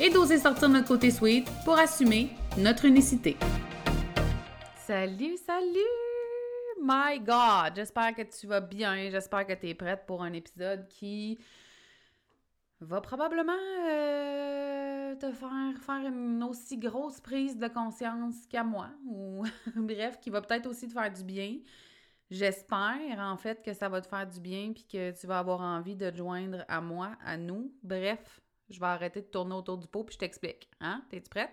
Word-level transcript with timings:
et 0.00 0.10
d'oser 0.10 0.38
sortir 0.38 0.68
notre 0.68 0.88
côté 0.88 1.10
sweet 1.10 1.48
pour 1.64 1.78
assumer 1.78 2.30
notre 2.56 2.84
unicité. 2.84 3.36
Salut, 4.76 5.36
salut! 5.36 5.78
My 6.80 7.18
God! 7.18 7.74
J'espère 7.74 8.14
que 8.14 8.22
tu 8.22 8.46
vas 8.46 8.60
bien. 8.60 9.10
J'espère 9.10 9.46
que 9.46 9.52
tu 9.52 9.68
es 9.68 9.74
prête 9.74 10.06
pour 10.06 10.22
un 10.22 10.32
épisode 10.32 10.86
qui 10.88 11.38
va 12.80 13.00
probablement 13.00 13.52
euh, 13.88 15.16
te 15.16 15.32
faire 15.32 15.74
faire 15.80 16.06
une 16.06 16.42
aussi 16.44 16.78
grosse 16.78 17.20
prise 17.20 17.58
de 17.58 17.66
conscience 17.66 18.46
qu'à 18.48 18.62
moi. 18.62 18.90
Bref, 19.76 20.20
qui 20.20 20.30
va 20.30 20.40
peut-être 20.40 20.66
aussi 20.66 20.86
te 20.86 20.92
faire 20.92 21.12
du 21.12 21.24
bien. 21.24 21.58
J'espère 22.30 23.18
en 23.18 23.36
fait 23.36 23.62
que 23.62 23.72
ça 23.72 23.88
va 23.88 24.00
te 24.00 24.06
faire 24.06 24.26
du 24.26 24.38
bien 24.38 24.72
puis 24.72 24.84
que 24.84 25.18
tu 25.18 25.26
vas 25.26 25.38
avoir 25.38 25.60
envie 25.60 25.96
de 25.96 26.08
te 26.10 26.16
joindre 26.16 26.64
à 26.68 26.80
moi, 26.80 27.10
à 27.24 27.36
nous. 27.36 27.72
Bref, 27.82 28.40
je 28.70 28.78
vais 28.78 28.86
arrêter 28.86 29.20
de 29.20 29.26
tourner 29.26 29.54
autour 29.54 29.78
du 29.78 29.86
pot 29.86 30.04
puis 30.04 30.14
je 30.14 30.18
t'explique. 30.18 30.68
Hein? 30.80 31.02
T'es-tu 31.10 31.28
prête? 31.28 31.50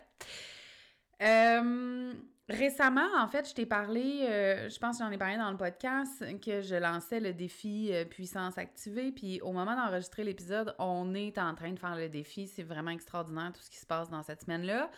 Euh, 1.21 2.13
récemment, 2.49 3.07
en 3.17 3.27
fait, 3.27 3.47
je 3.47 3.53
t'ai 3.53 3.65
parlé, 3.65 4.25
euh, 4.27 4.69
je 4.69 4.77
pense 4.79 4.97
que 4.97 5.03
j'en 5.03 5.11
ai 5.11 5.17
parlé 5.17 5.37
dans 5.37 5.51
le 5.51 5.57
podcast, 5.57 6.23
que 6.41 6.61
je 6.61 6.75
lançais 6.75 7.19
le 7.19 7.33
défi 7.33 7.89
euh, 7.91 8.05
puissance 8.05 8.57
activée. 8.57 9.11
Puis 9.11 9.41
au 9.41 9.51
moment 9.51 9.75
d'enregistrer 9.75 10.23
l'épisode, 10.23 10.75
on 10.77 11.13
est 11.13 11.37
en 11.37 11.55
train 11.55 11.71
de 11.71 11.79
faire 11.79 11.95
le 11.95 12.09
défi. 12.09 12.47
C'est 12.47 12.63
vraiment 12.63 12.91
extraordinaire 12.91 13.53
tout 13.53 13.61
ce 13.61 13.69
qui 13.69 13.77
se 13.77 13.85
passe 13.85 14.09
dans 14.09 14.23
cette 14.23 14.41
semaine-là. 14.41 14.91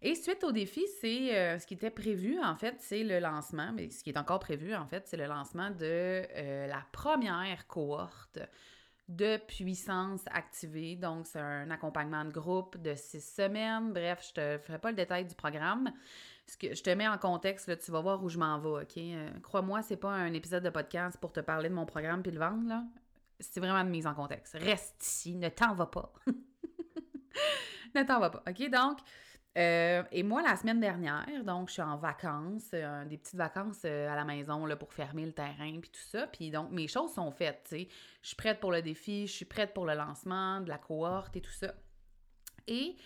Et 0.00 0.14
suite 0.14 0.44
au 0.44 0.52
défi, 0.52 0.86
c'est 1.00 1.58
ce 1.58 1.66
qui 1.66 1.74
était 1.74 1.90
prévu, 1.90 2.38
en 2.40 2.54
fait, 2.54 2.76
c'est 2.78 3.02
le 3.02 3.18
lancement, 3.18 3.72
mais 3.74 3.90
ce 3.90 4.04
qui 4.04 4.10
est 4.10 4.16
encore 4.16 4.38
prévu, 4.38 4.72
en 4.76 4.86
fait, 4.86 5.08
c'est 5.08 5.16
le 5.16 5.26
lancement 5.26 5.72
de 5.72 6.22
la 6.68 6.86
première 6.92 7.66
cohorte 7.66 8.38
de 9.08 9.38
puissance 9.38 10.20
activée. 10.30 10.96
Donc, 10.96 11.26
c'est 11.26 11.40
un 11.40 11.70
accompagnement 11.70 12.24
de 12.24 12.30
groupe 12.30 12.76
de 12.76 12.94
six 12.94 13.22
semaines. 13.22 13.92
Bref, 13.92 14.24
je 14.28 14.34
te 14.34 14.58
ferai 14.58 14.78
pas 14.78 14.90
le 14.90 14.96
détail 14.96 15.24
du 15.24 15.34
programme. 15.34 15.90
Ce 16.46 16.56
que 16.56 16.74
je 16.74 16.82
te 16.82 16.90
mets 16.90 17.08
en 17.08 17.18
contexte, 17.18 17.78
tu 17.78 17.90
vas 17.90 18.00
voir 18.00 18.22
où 18.22 18.28
je 18.28 18.38
m'en 18.38 18.58
vais, 18.58 18.82
OK? 18.82 18.96
Euh, 18.98 19.30
crois-moi, 19.42 19.82
c'est 19.82 19.96
pas 19.96 20.10
un 20.10 20.32
épisode 20.32 20.62
de 20.62 20.70
podcast 20.70 21.18
pour 21.20 21.32
te 21.32 21.40
parler 21.40 21.68
de 21.68 21.74
mon 21.74 21.86
programme 21.86 22.22
puis 22.22 22.32
le 22.32 22.38
vendre, 22.38 22.68
là. 22.68 22.84
C'est 23.40 23.60
vraiment 23.60 23.84
de 23.84 23.90
mise 23.90 24.06
en 24.06 24.14
contexte. 24.14 24.54
Reste 24.54 25.04
ici, 25.04 25.34
ne 25.34 25.48
t'en 25.48 25.74
va 25.74 25.86
pas. 25.86 26.12
ne 27.94 28.02
t'en 28.02 28.18
va 28.20 28.30
pas, 28.30 28.42
OK? 28.48 28.70
Donc, 28.70 28.98
euh, 29.58 30.04
et 30.12 30.22
moi, 30.22 30.40
la 30.42 30.54
semaine 30.56 30.78
dernière, 30.78 31.26
donc, 31.44 31.68
je 31.68 31.74
suis 31.74 31.82
en 31.82 31.96
vacances, 31.96 32.70
euh, 32.74 33.04
des 33.06 33.18
petites 33.18 33.34
vacances 33.34 33.82
euh, 33.84 34.08
à 34.08 34.14
la 34.14 34.24
maison 34.24 34.66
là, 34.66 34.76
pour 34.76 34.92
fermer 34.92 35.26
le 35.26 35.32
terrain, 35.32 35.80
puis 35.80 35.90
tout 35.90 36.08
ça. 36.10 36.28
Puis 36.28 36.50
donc, 36.50 36.70
mes 36.70 36.86
choses 36.86 37.12
sont 37.12 37.32
faites, 37.32 37.62
tu 37.64 37.76
sais. 37.76 37.88
Je 38.22 38.28
suis 38.28 38.36
prête 38.36 38.60
pour 38.60 38.70
le 38.70 38.82
défi, 38.82 39.26
je 39.26 39.32
suis 39.32 39.44
prête 39.44 39.74
pour 39.74 39.84
le 39.84 39.94
lancement 39.94 40.60
de 40.60 40.68
la 40.68 40.78
cohorte 40.78 41.34
et 41.36 41.40
tout 41.40 41.50
ça. 41.50 41.74
Et 42.68 42.96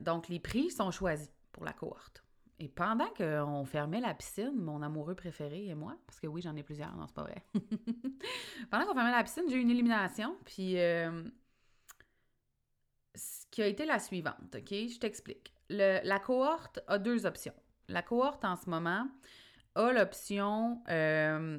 donc, 0.00 0.28
les 0.28 0.40
prix 0.40 0.70
sont 0.70 0.90
choisis 0.90 1.30
pour 1.52 1.64
la 1.64 1.72
cohorte. 1.72 2.22
Et 2.58 2.68
pendant 2.68 3.08
qu'on 3.16 3.64
fermait 3.64 4.00
la 4.00 4.12
piscine, 4.12 4.56
mon 4.56 4.82
amoureux 4.82 5.14
préféré 5.14 5.66
et 5.66 5.74
moi, 5.74 5.96
parce 6.06 6.18
que 6.18 6.26
oui, 6.26 6.42
j'en 6.42 6.56
ai 6.56 6.62
plusieurs, 6.62 6.94
non, 6.96 7.06
c'est 7.06 7.14
pas 7.14 7.22
vrai. 7.22 7.44
pendant 8.70 8.86
qu'on 8.86 8.94
fermait 8.94 9.12
la 9.12 9.22
piscine, 9.22 9.44
j'ai 9.48 9.56
eu 9.56 9.60
une 9.60 9.70
élimination, 9.70 10.36
puis 10.44 10.76
qui 13.56 13.62
a 13.62 13.66
été 13.68 13.86
la 13.86 13.98
suivante, 13.98 14.54
OK? 14.54 14.68
Je 14.68 14.98
t'explique. 14.98 15.50
La 15.70 16.18
cohorte 16.18 16.80
a 16.88 16.98
deux 16.98 17.24
options. 17.24 17.54
La 17.88 18.02
cohorte, 18.02 18.44
en 18.44 18.54
ce 18.54 18.68
moment, 18.68 19.08
a 19.74 19.92
l'option 19.94 20.82
euh, 20.90 21.58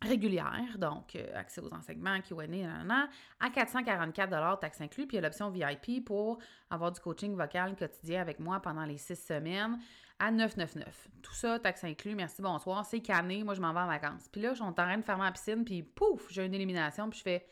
régulière, 0.00 0.78
donc 0.78 1.16
euh, 1.16 1.26
accès 1.34 1.60
aux 1.60 1.74
enseignements, 1.74 2.20
Q&A, 2.20 3.08
à 3.40 3.50
444 3.50 4.60
taxes 4.60 4.80
inclus, 4.80 5.08
puis 5.08 5.16
il 5.16 5.20
y 5.20 5.24
a 5.24 5.26
l'option 5.26 5.50
VIP 5.50 6.04
pour 6.04 6.38
avoir 6.70 6.92
du 6.92 7.00
coaching 7.00 7.34
vocal 7.34 7.74
quotidien 7.74 8.20
avec 8.20 8.38
moi 8.38 8.60
pendant 8.60 8.84
les 8.84 8.98
six 8.98 9.16
semaines 9.16 9.76
à 10.20 10.30
999. 10.30 11.08
Tout 11.20 11.34
ça, 11.34 11.58
taxes 11.58 11.82
inclus, 11.82 12.14
merci, 12.14 12.42
bonsoir, 12.42 12.86
c'est 12.86 13.00
canné, 13.00 13.42
moi 13.42 13.54
je 13.54 13.60
m'en 13.60 13.72
vais 13.72 13.80
en 13.80 13.88
vacances. 13.88 14.28
Puis 14.30 14.40
là, 14.40 14.50
je 14.50 14.54
suis 14.54 14.64
en 14.64 14.72
train 14.72 14.96
de 14.96 15.02
fermer 15.02 15.24
la 15.24 15.32
piscine, 15.32 15.64
puis 15.64 15.82
pouf, 15.82 16.30
j'ai 16.30 16.44
une 16.44 16.54
élimination, 16.54 17.10
puis 17.10 17.18
je 17.18 17.24
fais 17.24 17.46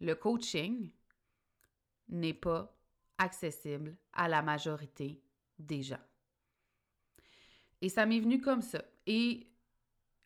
le 0.00 0.14
coaching 0.14 0.92
n'est 2.08 2.34
pas 2.34 2.74
accessible 3.18 3.96
à 4.12 4.28
la 4.28 4.42
majorité 4.42 5.22
des 5.58 5.82
gens. 5.82 6.02
Et 7.80 7.88
ça 7.88 8.06
m'est 8.06 8.20
venu 8.20 8.40
comme 8.40 8.62
ça. 8.62 8.82
Et 9.06 9.46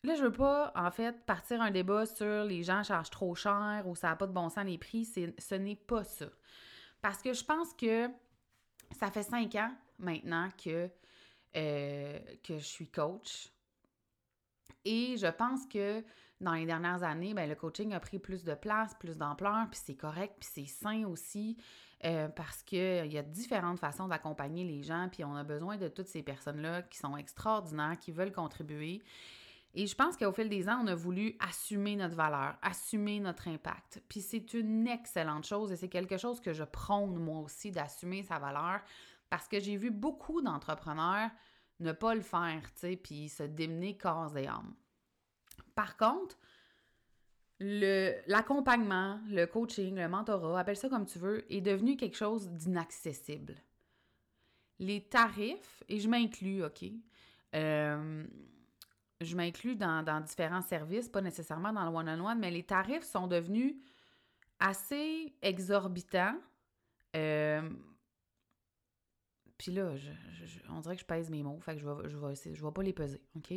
là, 0.03 0.15
je 0.15 0.23
veux 0.23 0.31
pas, 0.31 0.71
en 0.75 0.91
fait, 0.91 1.25
partir 1.25 1.61
un 1.61 1.71
débat 1.71 2.05
sur 2.05 2.43
les 2.43 2.63
gens 2.63 2.83
chargent 2.83 3.09
trop 3.09 3.35
cher 3.35 3.83
ou 3.85 3.95
ça 3.95 4.09
n'a 4.09 4.15
pas 4.15 4.27
de 4.27 4.33
bon 4.33 4.49
sens 4.49 4.65
les 4.65 4.77
prix. 4.77 5.05
Ce 5.05 5.55
n'est 5.55 5.75
pas 5.75 6.03
ça. 6.03 6.27
Parce 7.01 7.21
que 7.21 7.33
je 7.33 7.43
pense 7.43 7.73
que 7.73 8.09
ça 8.91 9.11
fait 9.11 9.23
cinq 9.23 9.55
ans 9.55 9.73
maintenant 9.99 10.49
que, 10.63 10.89
euh, 11.55 12.19
que 12.43 12.57
je 12.57 12.65
suis 12.65 12.87
coach. 12.87 13.49
Et 14.85 15.17
je 15.17 15.27
pense 15.27 15.65
que 15.67 16.03
dans 16.41 16.53
les 16.53 16.65
dernières 16.65 17.03
années, 17.03 17.33
ben, 17.33 17.47
le 17.47 17.55
coaching 17.55 17.93
a 17.93 17.99
pris 17.99 18.19
plus 18.19 18.43
de 18.43 18.53
place, 18.53 18.93
plus 18.99 19.17
d'ampleur, 19.17 19.67
puis 19.69 19.79
c'est 19.81 19.95
correct, 19.95 20.35
puis 20.39 20.49
c'est 20.51 20.65
sain 20.65 21.05
aussi, 21.05 21.55
euh, 22.03 22.27
parce 22.29 22.63
qu'il 22.63 23.11
y 23.11 23.17
a 23.17 23.23
différentes 23.23 23.79
façons 23.79 24.07
d'accompagner 24.07 24.65
les 24.65 24.81
gens, 24.81 25.07
puis 25.11 25.23
on 25.23 25.35
a 25.35 25.43
besoin 25.43 25.77
de 25.77 25.87
toutes 25.87 26.07
ces 26.07 26.23
personnes-là 26.23 26.81
qui 26.83 26.97
sont 26.97 27.15
extraordinaires, 27.15 27.97
qui 27.99 28.11
veulent 28.11 28.31
contribuer. 28.31 29.01
Et 29.73 29.87
je 29.87 29.95
pense 29.95 30.17
qu'au 30.17 30.33
fil 30.33 30.49
des 30.49 30.67
ans, 30.67 30.81
on 30.83 30.87
a 30.87 30.95
voulu 30.95 31.37
assumer 31.39 31.95
notre 31.95 32.15
valeur, 32.15 32.57
assumer 32.61 33.19
notre 33.21 33.47
impact. 33.47 34.03
Puis 34.09 34.19
c'est 34.19 34.53
une 34.53 34.85
excellente 34.87 35.45
chose 35.45 35.71
et 35.71 35.77
c'est 35.77 35.87
quelque 35.87 36.17
chose 36.17 36.41
que 36.41 36.51
je 36.51 36.63
prône 36.63 37.15
moi 37.15 37.39
aussi 37.39 37.71
d'assumer 37.71 38.23
sa 38.23 38.37
valeur 38.37 38.81
parce 39.29 39.47
que 39.47 39.61
j'ai 39.61 39.77
vu 39.77 39.89
beaucoup 39.89 40.41
d'entrepreneurs 40.41 41.29
ne 41.81 41.91
pas 41.91 42.15
le 42.15 42.21
faire, 42.21 42.61
tu 42.73 42.81
sais, 42.81 42.95
puis 42.95 43.29
se 43.29 43.43
démener 43.43 43.97
corps 43.97 44.37
et 44.37 44.47
âme. 44.47 44.73
Par 45.75 45.97
contre, 45.97 46.37
l'accompagnement, 47.59 49.19
le, 49.29 49.45
coaching, 49.45 49.95
le 49.95 50.07
mentorat, 50.07 50.59
appelle 50.59 50.77
ça 50.77 50.89
comme 50.89 51.05
tu 51.05 51.19
veux, 51.19 51.45
est 51.51 51.61
devenu 51.61 51.95
quelque 51.95 52.17
chose 52.17 52.49
d'inaccessible. 52.49 53.55
Les 54.79 55.01
tarifs, 55.03 55.83
et 55.87 55.99
je 55.99 56.09
m'inclus, 56.09 56.63
OK, 56.63 56.83
euh, 57.53 58.23
je 59.19 59.35
m'inclus 59.35 59.75
dans, 59.75 60.23
différents 60.25 60.63
services, 60.63 61.07
pas 61.07 61.21
nécessairement 61.21 61.71
dans 61.71 61.85
le 61.85 61.95
one-on-one, 61.95 62.39
mais 62.39 62.49
les 62.49 62.63
tarifs 62.63 63.03
sont 63.03 63.27
devenus 63.27 63.75
assez 64.59 65.33
exorbitants. 65.41 66.35
Euh, 67.15 67.69
puis 69.61 69.71
là, 69.71 69.91
on 70.71 70.79
dirait 70.79 70.95
que 70.95 71.01
je 71.01 71.05
pèse 71.05 71.29
mes 71.29 71.43
mots, 71.43 71.59
fait 71.61 71.75
que 71.75 71.81
je 71.81 71.87
vais, 71.87 72.09
je 72.09 72.17
vais, 72.17 72.55
je 72.55 72.65
vais 72.65 72.71
pas 72.71 72.81
les 72.81 72.93
peser, 72.93 73.21
OK? 73.35 73.53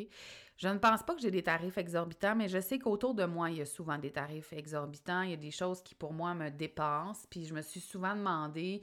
Je 0.58 0.68
ne 0.68 0.76
pense 0.76 1.02
pas 1.02 1.14
que 1.14 1.22
j'ai 1.22 1.30
des 1.30 1.42
tarifs 1.42 1.78
exorbitants, 1.78 2.36
mais 2.36 2.46
je 2.46 2.60
sais 2.60 2.78
qu'autour 2.78 3.14
de 3.14 3.24
moi, 3.24 3.50
il 3.50 3.56
y 3.56 3.62
a 3.62 3.64
souvent 3.64 3.96
des 3.96 4.10
tarifs 4.10 4.52
exorbitants. 4.52 5.22
Il 5.22 5.30
y 5.30 5.32
a 5.32 5.38
des 5.38 5.50
choses 5.50 5.82
qui, 5.82 5.94
pour 5.94 6.12
moi, 6.12 6.34
me 6.34 6.50
dépassent. 6.50 7.26
Puis 7.30 7.46
je 7.46 7.54
me 7.54 7.62
suis 7.62 7.80
souvent 7.80 8.14
demandé 8.14 8.82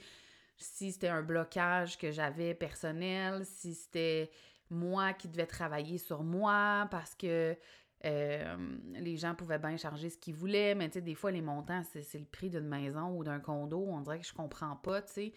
si 0.58 0.92
c'était 0.92 1.10
un 1.10 1.22
blocage 1.22 2.00
que 2.00 2.12
j'avais 2.12 2.56
personnel, 2.56 3.46
si 3.46 3.76
c'était 3.76 4.32
moi 4.72 5.14
qui 5.14 5.28
devais 5.28 5.46
travailler 5.46 6.00
sur 6.00 6.24
moi 6.24 6.88
parce 6.90 7.14
que 7.14 7.56
euh, 8.04 8.58
les 8.96 9.18
gens 9.18 9.36
pouvaient 9.36 9.60
bien 9.60 9.78
charger 9.78 10.10
ce 10.10 10.18
qu'ils 10.18 10.34
voulaient, 10.34 10.74
mais 10.74 10.90
tu 10.90 10.94
sais, 10.96 11.02
des 11.02 11.14
fois, 11.14 11.30
les 11.30 11.42
montants, 11.42 11.84
c'est 11.84 12.18
le 12.18 12.26
prix 12.26 12.50
d'une 12.50 12.68
maison 12.68 13.16
ou 13.16 13.24
d'un 13.24 13.40
condo. 13.40 13.86
On 13.88 14.02
dirait 14.02 14.20
que 14.20 14.26
je 14.26 14.34
comprends 14.34 14.76
pas, 14.76 15.04
tu 15.04 15.14
sais. 15.14 15.34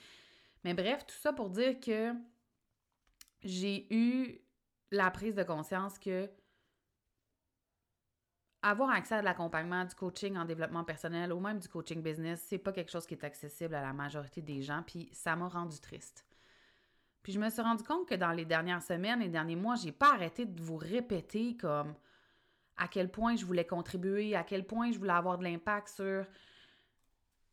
Mais 0.65 0.75
bref, 0.75 1.07
tout 1.07 1.17
ça 1.17 1.33
pour 1.33 1.51
dire 1.51 1.79
que 1.79 2.13
j'ai 3.43 3.87
eu 3.95 4.41
la 4.91 5.11
prise 5.11 5.35
de 5.35 5.43
conscience 5.43 5.99
que 5.99 6.31
avoir 8.63 8.89
accès 8.91 9.17
à 9.17 9.21
de 9.21 9.27
l'accompagnement, 9.27 9.85
du 9.85 9.95
coaching 9.95 10.39
en 10.39 10.47
développement 10.47 10.85
personnel 10.85 11.33
ou 11.35 11.41
même 11.41 11.59
du 11.59 11.69
coaching 11.69 12.03
business, 12.03 12.43
c'est 12.49 12.59
pas 12.59 12.73
quelque 12.73 12.91
chose 12.91 13.07
qui 13.07 13.13
est 13.13 13.25
accessible 13.25 13.75
à 13.75 13.83
la 13.83 13.93
majorité 13.93 14.41
des 14.41 14.63
gens, 14.63 14.83
puis 14.87 15.11
ça 15.13 15.37
m'a 15.37 15.49
rendu 15.49 15.79
triste. 15.81 16.25
Puis 17.23 17.35
je 17.35 17.39
me 17.39 17.51
suis 17.51 17.61
rendu 17.61 17.85
compte 17.85 18.09
que 18.09 18.15
dans 18.15 18.33
les 18.33 18.47
dernières 18.47 18.83
semaines 18.83 19.21
et 19.21 19.29
derniers 19.29 19.57
mois, 19.57 19.75
j'ai 19.77 19.93
pas 19.93 20.15
arrêté 20.15 20.47
de 20.47 20.63
vous 20.63 20.77
répéter 20.77 21.57
comme 21.59 21.95
à 22.77 22.89
quel 22.89 23.11
point 23.11 23.37
je 23.37 23.45
voulais 23.45 23.67
contribuer, 23.67 24.35
à 24.35 24.45
quel 24.45 24.67
point 24.67 24.93
je 24.93 24.99
voulais 24.99 25.13
avoir 25.13 25.37
de 25.37 25.45
l'impact 25.45 25.89
sur 25.89 26.25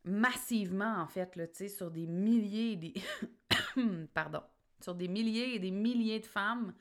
massivement, 0.04 0.96
en 0.98 1.06
fait, 1.06 1.36
là, 1.36 1.44
sur 1.68 1.90
des 1.90 2.06
milliers 2.06 2.72
et 2.72 2.76
des... 2.76 2.94
Pardon. 4.14 4.42
Sur 4.80 4.94
des 4.94 5.08
milliers 5.08 5.54
et 5.54 5.58
des 5.58 5.70
milliers 5.70 6.20
de 6.20 6.26
femmes 6.26 6.74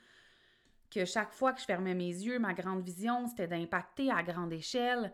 que 0.90 1.06
chaque 1.06 1.32
fois 1.32 1.54
que 1.54 1.62
je 1.62 1.66
fermais 1.66 1.94
mes 1.94 2.10
yeux, 2.10 2.38
ma 2.40 2.54
grande 2.54 2.84
vision, 2.84 3.28
c'était 3.28 3.48
d'impacter 3.48 4.12
à 4.12 4.24
grande 4.24 4.52
échelle. 4.52 5.14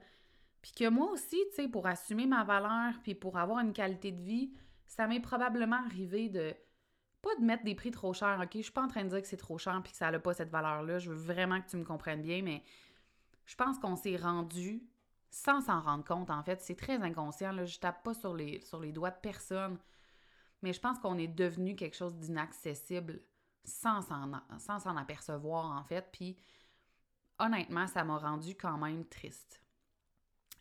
Puis 0.62 0.72
que 0.72 0.90
moi 0.90 1.12
aussi, 1.12 1.38
tu 1.56 1.70
pour 1.70 1.86
assumer 1.86 2.26
ma 2.26 2.44
valeur, 2.44 2.94
puis 3.04 3.14
pour 3.14 3.38
avoir 3.38 3.60
une 3.60 3.74
qualité 3.74 4.12
de 4.12 4.22
vie, 4.22 4.52
ça 4.88 5.08
m'est 5.08 5.20
probablement 5.20 5.84
arrivé 5.86 6.30
de 6.30 6.56
pas 7.22 7.36
de 7.36 7.44
mettre 7.44 7.64
des 7.64 7.76
prix 7.76 7.92
trop 7.92 8.14
chers, 8.14 8.40
OK? 8.42 8.52
Je 8.56 8.62
suis 8.62 8.72
pas 8.72 8.84
en 8.84 8.88
train 8.88 9.04
de 9.04 9.10
dire 9.10 9.22
que 9.22 9.28
c'est 9.28 9.38
trop 9.38 9.58
cher 9.58 9.80
puis 9.84 9.92
que 9.92 9.98
ça 9.98 10.10
n'a 10.12 10.20
pas 10.20 10.34
cette 10.34 10.50
valeur-là. 10.50 11.00
Je 11.00 11.10
veux 11.10 11.16
vraiment 11.16 11.62
que 11.62 11.70
tu 11.70 11.78
me 11.78 11.84
comprennes 11.84 12.22
bien, 12.22 12.42
mais 12.42 12.64
je 13.46 13.56
pense 13.56 13.80
qu'on 13.80 13.96
s'est 13.96 14.18
rendu 14.18 14.82
sans 15.38 15.62
s'en 15.62 15.82
rendre 15.82 16.04
compte, 16.04 16.30
en 16.32 16.42
fait. 16.44 16.62
C'est 16.62 16.76
très 16.76 17.02
inconscient, 17.02 17.52
là. 17.52 17.66
Je 17.66 17.78
tape 17.78 18.04
pas 18.04 18.14
sur 18.14 18.34
les, 18.34 18.60
sur 18.62 18.80
les 18.80 18.92
doigts 18.92 19.12
de 19.12 19.20
personne. 19.22 19.78
Mais 20.64 20.74
je 20.74 20.80
pense 20.80 20.98
qu'on 20.98 21.18
est 21.18 21.28
devenu 21.28 21.76
quelque 21.76 21.96
chose 21.96 22.16
d'inaccessible 22.16 23.22
sans 23.64 24.02
s'en 24.02 24.98
apercevoir, 24.98 25.78
en 25.78 25.84
fait. 25.84 26.10
Puis, 26.12 26.38
honnêtement, 27.38 27.86
ça 27.86 28.04
m'a 28.04 28.18
rendu 28.18 28.56
quand 28.56 28.78
même 28.78 29.06
triste. 29.06 29.62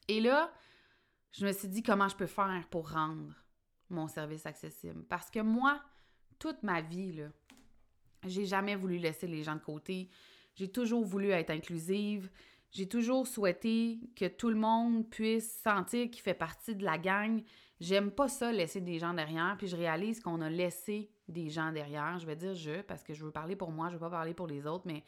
Et 0.09 0.21
là, 0.21 0.53
je 1.33 1.47
me 1.47 1.53
suis 1.53 1.69
dit 1.69 1.83
comment 1.83 2.09
je 2.09 2.17
peux 2.17 2.27
faire 2.27 2.67
pour 2.71 2.91
rendre 2.91 3.33
mon 3.89 4.09
service 4.09 4.45
accessible. 4.45 5.05
Parce 5.05 5.31
que 5.31 5.41
moi, 5.41 5.81
toute 6.39 6.63
ma 6.63 6.83
vie, 6.83 7.25
j'ai 8.25 8.45
jamais 8.45 8.77
voulu 8.77 8.99
laisser 8.99 9.27
les 9.27 9.43
gens 9.43 9.55
de 9.55 9.61
côté. 9.61 10.11
J'ai 10.55 10.71
toujours 10.71 11.05
voulu 11.05 11.31
être 11.31 11.51
inclusive. 11.51 12.31
J'ai 12.77 12.87
toujours 12.87 13.27
souhaité 13.27 13.99
que 14.15 14.27
tout 14.27 14.51
le 14.51 14.55
monde 14.55 15.09
puisse 15.09 15.51
sentir 15.63 16.11
qu'il 16.11 16.21
fait 16.21 16.35
partie 16.35 16.77
de 16.77 16.85
la 16.85 16.99
gang. 16.99 17.43
J'aime 17.81 18.11
pas 18.11 18.29
ça, 18.29 18.53
laisser 18.53 18.83
des 18.83 18.99
gens 18.99 19.15
derrière. 19.15 19.55
Puis 19.57 19.67
je 19.67 19.77
réalise 19.77 20.21
qu'on 20.21 20.43
a 20.43 20.51
laissé 20.51 21.11
des 21.27 21.49
gens 21.49 21.73
derrière. 21.73 22.19
Je 22.19 22.27
vais 22.27 22.37
dire 22.37 22.55
je, 22.55 22.83
parce 22.83 23.03
que 23.03 23.15
je 23.15 23.25
veux 23.25 23.31
parler 23.31 23.57
pour 23.57 23.71
moi, 23.71 23.89
je 23.89 23.95
veux 23.95 24.01
pas 24.01 24.11
parler 24.11 24.35
pour 24.35 24.47
les 24.47 24.67
autres, 24.67 24.85
mais 24.85 25.05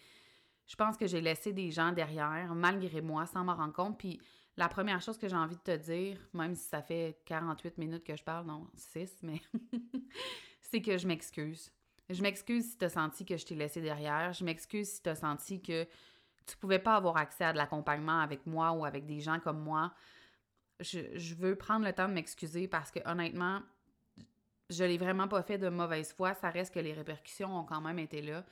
je 0.67 0.77
pense 0.77 0.97
que 0.97 1.07
j'ai 1.07 1.21
laissé 1.21 1.53
des 1.53 1.71
gens 1.71 1.93
derrière, 1.93 2.55
malgré 2.55 3.03
moi, 3.03 3.27
sans 3.27 3.45
m'en 3.45 3.55
rendre 3.55 3.75
compte. 3.75 3.99
Puis 3.99 4.19
la 4.57 4.71
première 4.71 5.03
chose 5.03 5.19
que 5.19 5.29
j'ai 5.29 5.37
envie 5.37 5.57
de 5.57 5.61
te 5.61 5.77
dire, 5.77 6.17
même 6.33 6.55
si 6.55 6.67
ça 6.67 6.81
fait 6.81 7.21
48 7.27 7.77
minutes 7.77 8.05
que 8.05 8.17
je 8.17 8.25
parle, 8.25 8.47
non, 8.47 8.67
6, 8.77 9.19
mais 9.25 9.43
c'est 10.63 10.81
que 10.81 10.97
je 10.97 11.07
m'excuse. 11.07 11.71
Je 12.09 12.23
m'excuse 12.23 12.71
si 12.71 12.79
tu 12.79 12.87
as 12.87 12.89
senti 12.89 13.27
que 13.27 13.37
je 13.37 13.45
t'ai 13.45 13.55
laissé 13.55 13.83
derrière. 13.83 14.33
Je 14.33 14.43
m'excuse 14.43 14.89
si 14.89 15.03
tu 15.03 15.11
as 15.11 15.17
senti 15.17 15.61
que 15.61 15.87
tu 16.49 16.57
pouvais 16.57 16.79
pas 16.79 16.97
avoir 16.97 17.17
accès 17.17 17.45
à 17.45 17.53
de 17.53 17.59
l'accompagnement 17.59 18.21
avec 18.21 18.47
moi 18.47 18.73
ou 18.73 18.85
avec 18.85 19.07
des 19.07 19.21
gens 19.21 19.39
comme 19.41 19.61
moi. 19.61 19.93
Je, 20.81 21.01
je 21.15 21.35
veux 21.35 21.57
prendre 21.57 21.85
le 21.85 21.93
temps 21.93 22.09
de 22.09 22.15
m'excuser 22.15 22.69
parce 22.69 22.91
que 22.91 23.01
honnêtement, 23.09 23.61
je 24.71 24.85
l'ai 24.85 24.99
vraiment 24.99 25.29
pas 25.29 25.43
fait 25.43 25.59
de 25.59 25.69
mauvaise 25.69 26.13
foi. 26.13 26.35
Ça 26.35 26.51
reste 26.51 26.75
que 26.75 26.81
les 26.81 26.93
répercussions 26.93 27.59
ont 27.59 27.65
quand 27.65 27.81
même 27.81 27.99
été 27.99 28.23
là. 28.23 28.45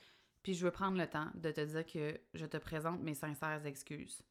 Puis 0.43 0.55
je 0.55 0.65
veux 0.65 0.71
prendre 0.71 0.97
le 0.97 1.07
temps 1.07 1.29
de 1.35 1.51
te 1.51 1.61
dire 1.61 1.85
que 1.85 2.21
je 2.35 2.47
te 2.47 2.57
présente 2.57 3.01
mes 3.01 3.15
sincères 3.15 3.67
excuses. 3.67 4.23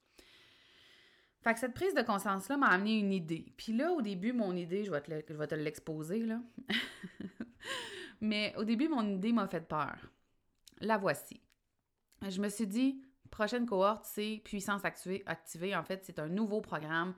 Fait 1.42 1.54
que 1.54 1.60
cette 1.60 1.76
prise 1.76 1.94
de 1.94 2.02
conscience-là 2.02 2.58
m'a 2.58 2.70
amené 2.70 2.98
une 2.98 3.14
idée. 3.14 3.54
Puis 3.56 3.72
là, 3.72 3.92
au 3.92 4.02
début, 4.02 4.34
mon 4.34 4.56
idée, 4.56 4.84
je 4.84 4.90
vais 4.90 5.02
te, 5.02 5.56
l'exposer, 5.56 6.26
là. 6.26 6.42
Mais 8.22 8.56
au 8.58 8.64
début, 8.64 8.88
mon 8.88 9.08
idée 9.08 9.32
m'a 9.32 9.48
fait 9.48 9.68
peur. 9.68 9.96
La 10.80 10.98
voici. 10.98 11.40
Je 12.28 12.42
me 12.42 12.50
suis 12.50 12.66
dit, 12.66 13.00
prochaine 13.32 13.66
cohorte, 13.66 14.06
c'est 14.06 14.42
Puissance 14.44 14.84
activée. 14.86 15.76
En 15.76 15.84
fait, 15.84 16.04
c'est 16.06 16.20
un 16.20 16.28
nouveau 16.28 16.62
programme. 16.62 17.14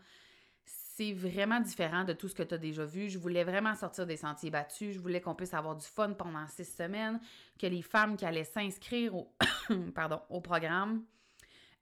C'est 0.66 1.14
vraiment 1.14 1.60
différent 1.60 2.04
de 2.04 2.14
tout 2.14 2.28
ce 2.28 2.36
que 2.36 2.44
tu 2.44 2.56
as 2.56 2.58
déjà 2.58 2.84
vu. 2.86 3.10
Je 3.10 3.20
voulais 3.20 3.44
vraiment 3.44 3.76
sortir 3.76 4.08
des 4.08 4.18
sentiers 4.18 4.50
battus. 4.50 4.96
Je 4.96 5.00
voulais 5.00 5.22
qu'on 5.22 5.36
puisse 5.36 5.54
avoir 5.54 5.76
du 5.76 5.86
fun 5.86 6.14
pendant 6.14 6.46
six 6.48 6.66
semaines, 6.66 7.20
que 7.60 7.68
les 7.68 7.82
femmes 7.84 8.18
qui 8.18 8.26
allaient 8.26 8.44
s'inscrire 8.44 9.16
au, 9.16 9.32
programme 10.42 11.04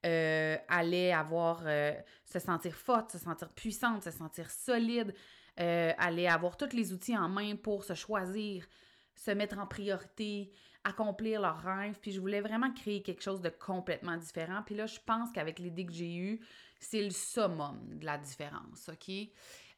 euh, 0.06 0.58
allait 0.68 1.14
avoir, 1.14 1.64
euh, 1.66 1.94
se 2.26 2.40
sentir 2.40 2.74
forte, 2.74 3.12
se 3.12 3.18
sentir 3.18 3.50
puissante, 3.50 4.04
se 4.04 4.12
sentir 4.12 4.52
solide, 4.52 5.16
euh, 5.60 5.94
allait 5.98 6.28
avoir 6.28 6.58
tous 6.58 6.74
les 6.74 6.92
outils 6.92 7.18
en 7.18 7.30
main 7.30 7.56
pour 7.56 7.86
se 7.86 7.94
choisir, 7.94 8.68
se 9.16 9.32
mettre 9.32 9.58
en 9.58 9.66
priorité, 9.66 10.52
accomplir 10.86 11.42
leurs 11.42 11.62
rêves. 11.62 12.00
Puis 12.02 12.12
je 12.12 12.22
voulais 12.22 12.40
vraiment 12.40 12.72
créer 12.72 13.02
quelque 13.02 13.22
chose 13.22 13.42
de 13.42 13.50
complètement 13.50 14.16
différent. 14.16 14.62
Puis 14.66 14.76
là, 14.76 14.86
je 14.86 15.00
pense 15.06 15.32
qu'avec 15.34 15.60
l'idée 15.60 15.86
que 15.86 15.92
j'ai 15.92 16.16
eue, 16.16 16.40
c'est 16.80 17.04
le 17.04 17.10
summum 17.10 17.80
de 17.98 18.06
la 18.06 18.18
différence, 18.18 18.90
OK? 18.90 19.12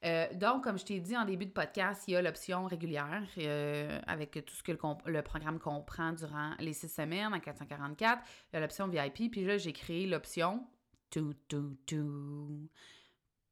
Euh, 0.06 0.28
donc, 0.36 0.64
comme 0.64 0.78
je 0.78 0.86
t'ai 0.86 1.00
dit 1.00 1.18
en 1.18 1.26
début 1.26 1.46
de 1.48 1.52
podcast, 1.52 2.04
il 2.08 2.12
y 2.12 2.16
a 2.16 2.22
l'option 2.22 2.66
régulière 2.66 3.24
euh, 3.40 4.00
avec 4.06 4.32
tout 4.46 4.54
ce 4.54 4.62
que 4.62 4.72
le, 4.72 5.22
programme 5.24 5.60
comprend 5.60 6.12
durant 6.12 6.54
les 6.60 6.74
six 6.74 6.90
semaines 6.90 7.34
à 7.34 7.40
444. 7.40 8.22
Il 8.52 8.56
y 8.56 8.58
a 8.58 8.60
l'option 8.60 8.88
VIP. 8.88 9.32
Puis 9.32 9.44
là, 9.44 9.58
j'ai 9.58 9.74
créé 9.74 10.06
l'option 10.06 10.68
tout, 11.10 11.34
tout, 11.48 11.78
tout. 11.88 12.70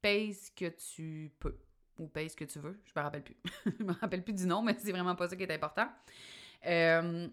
Paye 0.02 0.34
ce 0.34 0.52
que 0.52 0.69
tu 0.94 1.31
peux. 1.40 1.57
Ou 1.98 2.07
paye 2.07 2.30
ce 2.30 2.36
que 2.36 2.46
tu 2.46 2.60
veux. 2.60 2.80
Je 2.84 2.92
me 2.96 3.04
rappelle 3.04 3.24
plus. 3.24 3.38
je 3.80 3.84
me 3.84 3.94
rappelle 3.94 4.24
plus 4.24 4.34
du 4.34 4.46
nom, 4.46 4.62
mais 4.62 4.75
c'est 4.78 4.92
vraiment 4.92 5.16
pas 5.16 5.30
ça 5.30 5.36
qui 5.36 5.44
est 5.44 5.52
important. 5.52 5.88
Euh, 6.68 7.28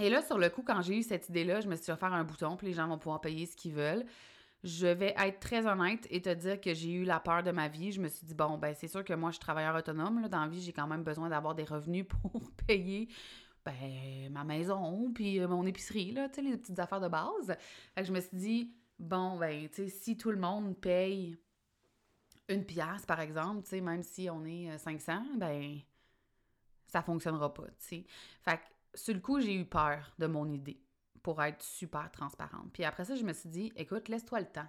et 0.00 0.10
là, 0.10 0.22
sur 0.22 0.38
le 0.38 0.48
coup, 0.48 0.62
quand 0.62 0.80
j'ai 0.82 0.98
eu 0.98 1.02
cette 1.02 1.28
idée-là, 1.28 1.60
je 1.60 1.68
me 1.68 1.76
suis 1.76 1.84
dit, 1.84 1.98
un 2.00 2.24
bouton, 2.24 2.56
puis 2.56 2.66
les 2.66 2.72
gens 2.72 2.88
vont 2.88 2.98
pouvoir 2.98 3.20
payer 3.20 3.46
ce 3.46 3.56
qu'ils 3.56 3.74
veulent. 3.74 4.04
Je 4.62 4.86
vais 4.86 5.14
être 5.16 5.40
très 5.40 5.66
honnête 5.66 6.06
et 6.10 6.20
te 6.20 6.32
dire 6.32 6.60
que 6.60 6.74
j'ai 6.74 6.92
eu 6.92 7.04
la 7.04 7.20
peur 7.20 7.42
de 7.42 7.50
ma 7.50 7.68
vie. 7.68 7.92
Je 7.92 8.00
me 8.00 8.08
suis 8.08 8.26
dit, 8.26 8.34
bon, 8.34 8.58
ben 8.58 8.74
c'est 8.74 8.88
sûr 8.88 9.04
que 9.04 9.14
moi, 9.14 9.30
je 9.30 9.34
suis 9.34 9.40
travailleur 9.40 9.74
autonome. 9.74 10.20
Là, 10.20 10.28
dans 10.28 10.40
la 10.40 10.48
vie, 10.48 10.60
j'ai 10.60 10.72
quand 10.72 10.86
même 10.86 11.02
besoin 11.02 11.28
d'avoir 11.28 11.54
des 11.54 11.64
revenus 11.64 12.06
pour 12.22 12.50
payer 12.66 13.08
ben, 13.64 14.30
ma 14.30 14.44
maison, 14.44 15.12
puis 15.14 15.38
euh, 15.38 15.48
mon 15.48 15.66
épicerie, 15.66 16.12
là, 16.12 16.28
les 16.36 16.56
petites 16.56 16.78
affaires 16.78 17.00
de 17.00 17.08
base. 17.08 17.54
Fait 17.94 18.02
que 18.02 18.04
je 18.04 18.12
me 18.12 18.20
suis 18.20 18.36
dit, 18.36 18.74
bon, 18.98 19.38
ben, 19.38 19.68
tu 19.68 19.84
sais, 19.84 19.88
si 19.88 20.16
tout 20.16 20.30
le 20.30 20.38
monde 20.38 20.76
paye 20.78 21.36
une 22.48 22.64
pièce, 22.64 23.04
par 23.06 23.20
exemple, 23.20 23.62
tu 23.62 23.70
sais, 23.70 23.80
même 23.80 24.02
si 24.02 24.28
on 24.30 24.44
est 24.44 24.76
500, 24.78 25.12
euh, 25.12 25.36
ben, 25.36 25.78
ça 26.86 27.02
fonctionnera 27.02 27.52
pas, 27.52 27.66
tu 27.66 27.74
sais. 27.78 28.04
Fait 28.42 28.56
que, 28.56 28.62
sur 28.94 29.14
le 29.14 29.20
coup, 29.20 29.40
j'ai 29.40 29.54
eu 29.54 29.64
peur 29.64 30.12
de 30.18 30.26
mon 30.26 30.50
idée 30.50 30.82
pour 31.22 31.42
être 31.42 31.62
super 31.62 32.10
transparente. 32.10 32.72
Puis 32.72 32.84
après 32.84 33.04
ça, 33.04 33.14
je 33.14 33.24
me 33.24 33.32
suis 33.32 33.48
dit, 33.48 33.72
écoute, 33.76 34.08
laisse-toi 34.08 34.40
le 34.40 34.50
temps. 34.50 34.68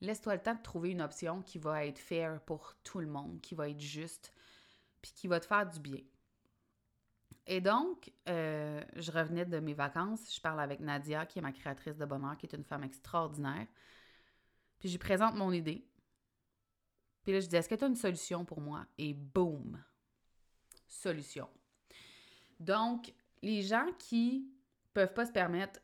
Laisse-toi 0.00 0.36
le 0.36 0.42
temps 0.42 0.54
de 0.54 0.62
trouver 0.62 0.90
une 0.90 1.02
option 1.02 1.42
qui 1.42 1.58
va 1.58 1.84
être 1.84 1.98
fair 1.98 2.40
pour 2.42 2.74
tout 2.84 3.00
le 3.00 3.08
monde, 3.08 3.40
qui 3.40 3.54
va 3.54 3.68
être 3.68 3.80
juste, 3.80 4.32
puis 5.02 5.12
qui 5.12 5.26
va 5.26 5.40
te 5.40 5.46
faire 5.46 5.68
du 5.68 5.80
bien. 5.80 6.00
Et 7.46 7.60
donc, 7.60 8.12
euh, 8.28 8.84
je 8.94 9.10
revenais 9.10 9.46
de 9.46 9.58
mes 9.58 9.74
vacances, 9.74 10.34
je 10.34 10.40
parle 10.40 10.60
avec 10.60 10.80
Nadia, 10.80 11.26
qui 11.26 11.38
est 11.38 11.42
ma 11.42 11.52
créatrice 11.52 11.96
de 11.96 12.04
bonheur, 12.04 12.36
qui 12.36 12.46
est 12.46 12.54
une 12.54 12.64
femme 12.64 12.84
extraordinaire. 12.84 13.66
Puis 14.78 14.90
je 14.90 14.94
lui 14.94 14.98
présente 14.98 15.34
mon 15.34 15.50
idée. 15.50 15.84
Puis 17.22 17.32
là, 17.32 17.40
je 17.40 17.46
dis, 17.46 17.56
est-ce 17.56 17.68
que 17.68 17.74
tu 17.74 17.84
as 17.84 17.88
une 17.88 17.96
solution 17.96 18.44
pour 18.44 18.60
moi? 18.60 18.86
Et 18.98 19.14
boum! 19.14 19.82
Solution. 20.86 21.48
Donc, 22.60 23.12
les 23.42 23.62
gens 23.62 23.86
qui 23.98 24.50
peuvent 24.94 25.14
pas 25.14 25.26
se 25.26 25.32
permettre, 25.32 25.80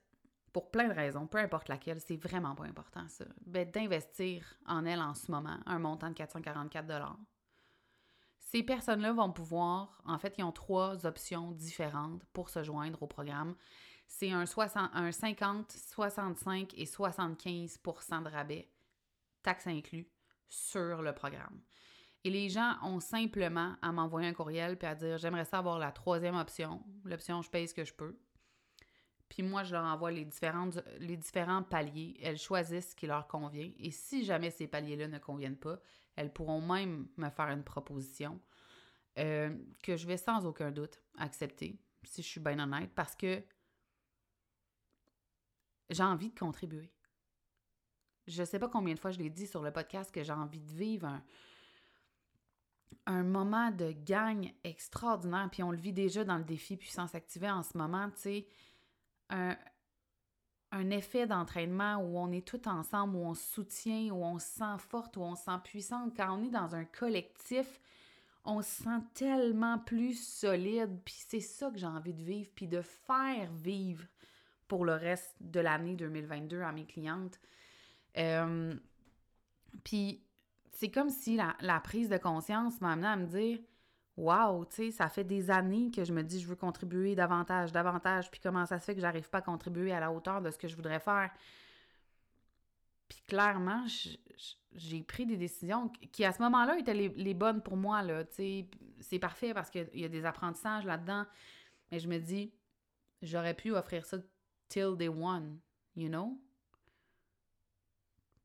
pour 0.52 0.70
plein 0.70 0.88
de 0.88 0.94
raisons, 0.94 1.26
peu 1.26 1.38
importe 1.38 1.68
laquelle, 1.68 2.00
c'est 2.00 2.16
vraiment 2.16 2.54
pas 2.54 2.64
important 2.64 3.06
ça, 3.08 3.24
ben, 3.44 3.68
d'investir 3.68 4.56
en 4.66 4.84
elle 4.84 5.00
en 5.00 5.14
ce 5.14 5.30
moment 5.30 5.58
un 5.66 5.80
montant 5.80 6.08
de 6.08 6.14
444 6.14 7.18
Ces 8.38 8.62
personnes-là 8.62 9.12
vont 9.12 9.32
pouvoir, 9.32 10.00
en 10.04 10.16
fait, 10.18 10.36
ils 10.38 10.44
ont 10.44 10.52
trois 10.52 11.06
options 11.06 11.50
différentes 11.50 12.24
pour 12.32 12.50
se 12.50 12.62
joindre 12.62 13.02
au 13.02 13.08
programme. 13.08 13.56
C'est 14.06 14.30
un, 14.30 14.46
60, 14.46 14.90
un 14.94 15.10
50, 15.10 15.72
65 15.72 16.74
et 16.76 16.84
75% 16.84 18.22
de 18.22 18.28
rabais, 18.28 18.70
taxes 19.42 19.66
inclus, 19.66 20.08
sur 20.48 21.02
le 21.02 21.12
programme. 21.12 21.60
Et 22.24 22.30
les 22.30 22.48
gens 22.48 22.76
ont 22.82 23.00
simplement 23.00 23.76
à 23.82 23.92
m'envoyer 23.92 24.28
un 24.28 24.32
courriel 24.32 24.78
puis 24.78 24.88
à 24.88 24.94
dire 24.94 25.18
j'aimerais 25.18 25.44
ça 25.44 25.58
avoir 25.58 25.78
la 25.78 25.92
troisième 25.92 26.36
option, 26.36 26.82
l'option 27.04 27.42
je 27.42 27.50
paye 27.50 27.68
ce 27.68 27.74
que 27.74 27.84
je 27.84 27.92
peux. 27.92 28.18
Puis 29.28 29.42
moi, 29.42 29.64
je 29.64 29.72
leur 29.72 29.84
envoie 29.84 30.12
les, 30.12 30.24
différentes, 30.24 30.78
les 31.00 31.16
différents 31.16 31.62
paliers. 31.62 32.16
Elles 32.22 32.38
choisissent 32.38 32.90
ce 32.90 32.94
qui 32.94 33.06
leur 33.06 33.26
convient. 33.26 33.72
Et 33.78 33.90
si 33.90 34.24
jamais 34.24 34.50
ces 34.50 34.68
paliers-là 34.68 35.08
ne 35.08 35.18
conviennent 35.18 35.56
pas, 35.56 35.80
elles 36.14 36.32
pourront 36.32 36.60
même 36.60 37.08
me 37.16 37.28
faire 37.30 37.48
une 37.48 37.64
proposition 37.64 38.40
euh, 39.18 39.56
que 39.82 39.96
je 39.96 40.06
vais 40.06 40.18
sans 40.18 40.46
aucun 40.46 40.70
doute 40.70 41.00
accepter, 41.18 41.80
si 42.04 42.22
je 42.22 42.28
suis 42.28 42.40
bien 42.40 42.60
honnête, 42.60 42.90
parce 42.94 43.16
que 43.16 43.42
j'ai 45.90 46.02
envie 46.02 46.30
de 46.30 46.38
contribuer. 46.38 46.92
Je 48.28 48.40
ne 48.40 48.46
sais 48.46 48.58
pas 48.58 48.68
combien 48.68 48.94
de 48.94 49.00
fois 49.00 49.10
je 49.10 49.18
l'ai 49.18 49.30
dit 49.30 49.46
sur 49.46 49.62
le 49.62 49.72
podcast 49.72 50.14
que 50.14 50.22
j'ai 50.22 50.32
envie 50.32 50.60
de 50.60 50.72
vivre 50.72 51.06
un, 51.06 51.24
un 53.06 53.22
moment 53.22 53.70
de 53.70 53.92
gagne 53.92 54.54
extraordinaire. 54.64 55.48
Puis 55.50 55.62
on 55.62 55.70
le 55.70 55.76
vit 55.76 55.92
déjà 55.92 56.24
dans 56.24 56.38
le 56.38 56.44
défi 56.44 56.76
puissance 56.76 57.14
activée 57.14 57.50
en 57.50 57.62
ce 57.62 57.76
moment, 57.76 58.08
tu 58.10 58.22
sais 58.22 58.46
un, 59.30 59.56
un 60.72 60.90
effet 60.90 61.26
d'entraînement 61.26 61.96
où 61.96 62.18
on 62.18 62.32
est 62.32 62.46
tout 62.46 62.68
ensemble, 62.68 63.16
où 63.16 63.20
on 63.20 63.34
se 63.34 63.52
soutient, 63.52 64.12
où 64.12 64.24
on 64.24 64.38
se 64.38 64.46
sent 64.46 64.78
forte, 64.78 65.16
où 65.16 65.22
on 65.22 65.36
se 65.36 65.44
sent 65.44 65.58
puissante. 65.62 66.16
Quand 66.16 66.36
on 66.36 66.42
est 66.42 66.50
dans 66.50 66.74
un 66.74 66.84
collectif, 66.84 67.80
on 68.44 68.60
se 68.60 68.82
sent 68.82 69.00
tellement 69.14 69.78
plus 69.78 70.20
solide. 70.20 70.98
Puis 71.04 71.14
c'est 71.28 71.40
ça 71.40 71.70
que 71.70 71.78
j'ai 71.78 71.86
envie 71.86 72.14
de 72.14 72.22
vivre, 72.22 72.50
puis 72.54 72.66
de 72.66 72.82
faire 72.82 73.52
vivre 73.52 74.04
pour 74.66 74.84
le 74.84 74.94
reste 74.94 75.36
de 75.40 75.60
l'année 75.60 75.94
2022 75.94 76.60
à 76.62 76.72
mes 76.72 76.86
clientes. 76.86 77.38
Euh, 78.16 78.74
puis 79.84 80.23
c'est 80.74 80.90
comme 80.90 81.08
si 81.08 81.36
la, 81.36 81.80
prise 81.80 82.08
de 82.08 82.18
conscience 82.18 82.80
m'a 82.80 82.92
amené 82.92 83.06
à 83.06 83.16
me 83.16 83.26
dire 83.26 83.58
Waouh, 84.16 84.64
tu 84.66 84.76
sais, 84.76 84.90
ça 84.92 85.08
fait 85.08 85.24
des 85.24 85.50
années 85.50 85.90
que 85.90 86.04
je 86.04 86.12
me 86.12 86.22
dis 86.22 86.40
je 86.40 86.46
veux 86.46 86.56
contribuer 86.56 87.14
davantage, 87.14 87.72
davantage, 87.72 88.30
puis 88.30 88.40
comment 88.40 88.66
ça 88.66 88.78
se 88.78 88.84
fait 88.84 88.94
que 88.94 89.00
j'arrive 89.00 89.28
pas 89.28 89.38
à 89.38 89.42
contribuer 89.42 89.92
à 89.92 89.98
la 89.98 90.12
hauteur 90.12 90.40
de 90.40 90.50
ce 90.50 90.58
que 90.58 90.68
je 90.68 90.76
voudrais 90.76 91.00
faire. 91.00 91.30
Puis 93.08 93.18
clairement, 93.26 93.84
j'ai 94.72 95.02
pris 95.02 95.26
des 95.26 95.36
décisions 95.36 95.88
qui 96.12 96.24
à 96.24 96.32
ce 96.32 96.42
moment-là 96.42 96.78
étaient 96.78 96.94
les, 96.94 97.34
bonnes 97.34 97.62
pour 97.62 97.76
moi, 97.76 98.02
là, 98.02 98.24
tu 98.24 98.34
sais. 98.34 98.70
C'est 99.00 99.18
parfait 99.18 99.52
parce 99.52 99.70
qu'il 99.70 99.88
y 99.94 100.04
a 100.04 100.08
des 100.08 100.24
apprentissages 100.24 100.84
là-dedans. 100.84 101.26
Mais 101.90 101.98
je 101.98 102.08
me 102.08 102.18
dis, 102.18 102.52
j'aurais 103.20 103.54
pu 103.54 103.72
offrir 103.72 104.06
ça 104.06 104.18
till 104.68 104.96
day 104.96 105.08
one, 105.08 105.58
you 105.96 106.08
know? 106.08 106.40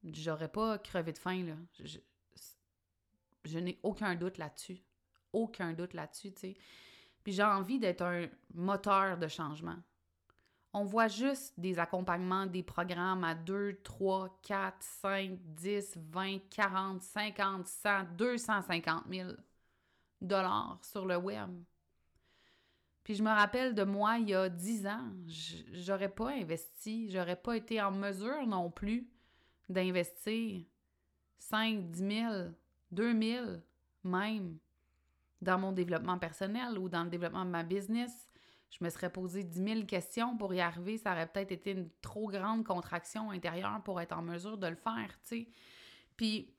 J'aurais 0.04 0.50
pas 0.50 0.78
crevé 0.80 1.14
de 1.14 1.18
faim, 1.18 1.44
là. 1.44 1.56
Je 3.50 3.60
n'ai 3.60 3.80
aucun 3.84 4.16
doute 4.16 4.38
là-dessus 4.38 4.82
aucun 5.34 5.74
doute 5.74 5.94
là-dessus, 5.94 6.34
tu 6.34 6.40
sais. 6.40 6.58
Puis 7.24 7.34
j'ai 7.34 7.44
envie 7.44 7.80
d'être 7.80 8.02
un 8.02 8.28
moteur 8.54 9.18
de 9.18 9.28
changement. 9.28 9.78
On 10.72 10.84
voit 10.84 11.08
juste 11.08 11.60
des 11.60 11.80
accompagnements, 11.80 12.46
des 12.46 12.64
programmes 12.64 13.24
à 13.24 13.34
2, 13.34 13.80
3, 13.84 14.40
4, 14.44 14.76
5, 14.80 15.40
10, 15.42 15.98
20, 15.98 16.38
40, 16.50 17.02
50, 17.02 17.68
100, 17.68 18.04
250 18.16 19.04
000 19.10 19.32
dollars 20.22 20.80
sur 20.84 21.06
le 21.06 21.18
web. 21.18 21.50
Puis 23.04 23.16
je 23.16 23.24
me 23.24 23.30
rappelle 23.30 23.74
de 23.74 23.84
moi 23.84 24.20
il 24.20 24.30
y 24.30 24.36
a 24.36 24.48
10 24.48 24.86
ans, 24.86 25.12
j'aurais 25.72 26.10
pas 26.10 26.30
investi, 26.30 27.10
j'aurais 27.10 27.36
pas 27.36 27.58
été 27.58 27.82
en 27.82 27.92
mesure 27.92 28.46
non 28.46 28.70
plus 28.70 29.10
d'investir 29.68 30.64
5, 31.40 31.90
10 31.90 32.00
000, 32.00 32.34
2 32.92 33.22
000 33.22 33.46
même 34.04 34.58
dans 35.42 35.58
mon 35.58 35.72
développement 35.72 36.18
personnel 36.18 36.78
ou 36.78 36.90
dans 36.90 37.04
le 37.04 37.10
développement 37.10 37.46
de 37.46 37.50
ma 37.50 37.64
business. 37.64 38.30
Je 38.72 38.84
me 38.84 38.90
serais 38.90 39.12
posé 39.12 39.44
10 39.44 39.64
000 39.64 39.86
questions 39.86 40.38
pour 40.38 40.54
y 40.54 40.62
arriver. 40.62 40.98
Ça 40.98 41.14
aurait 41.14 41.28
peut-être 41.28 41.52
été 41.52 41.72
une 41.72 41.90
trop 42.02 42.28
grande 42.28 42.64
contraction 42.64 43.32
intérieure 43.32 43.82
pour 43.84 44.00
être 44.00 44.16
en 44.16 44.22
mesure 44.22 44.58
de 44.58 44.68
le 44.68 44.76
faire. 44.76 45.18
Puis, 46.16 46.54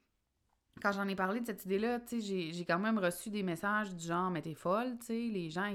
quand 0.83 0.93
j'en 0.93 1.07
ai 1.07 1.15
parlé 1.15 1.41
de 1.41 1.47
cette 1.47 1.65
idée-là, 1.65 2.01
j'ai 2.11 2.65
quand 2.67 2.79
même 2.79 2.99
reçu 2.99 3.31
des 3.31 3.43
messages 3.43 3.95
du 3.95 4.07
genre 4.07 4.31
«mais 4.33 4.43
t'es 4.43 4.55
folle», 4.55 4.99
tu 5.01 5.07
sais. 5.07 5.29
Les 5.29 5.51
gens, 5.51 5.73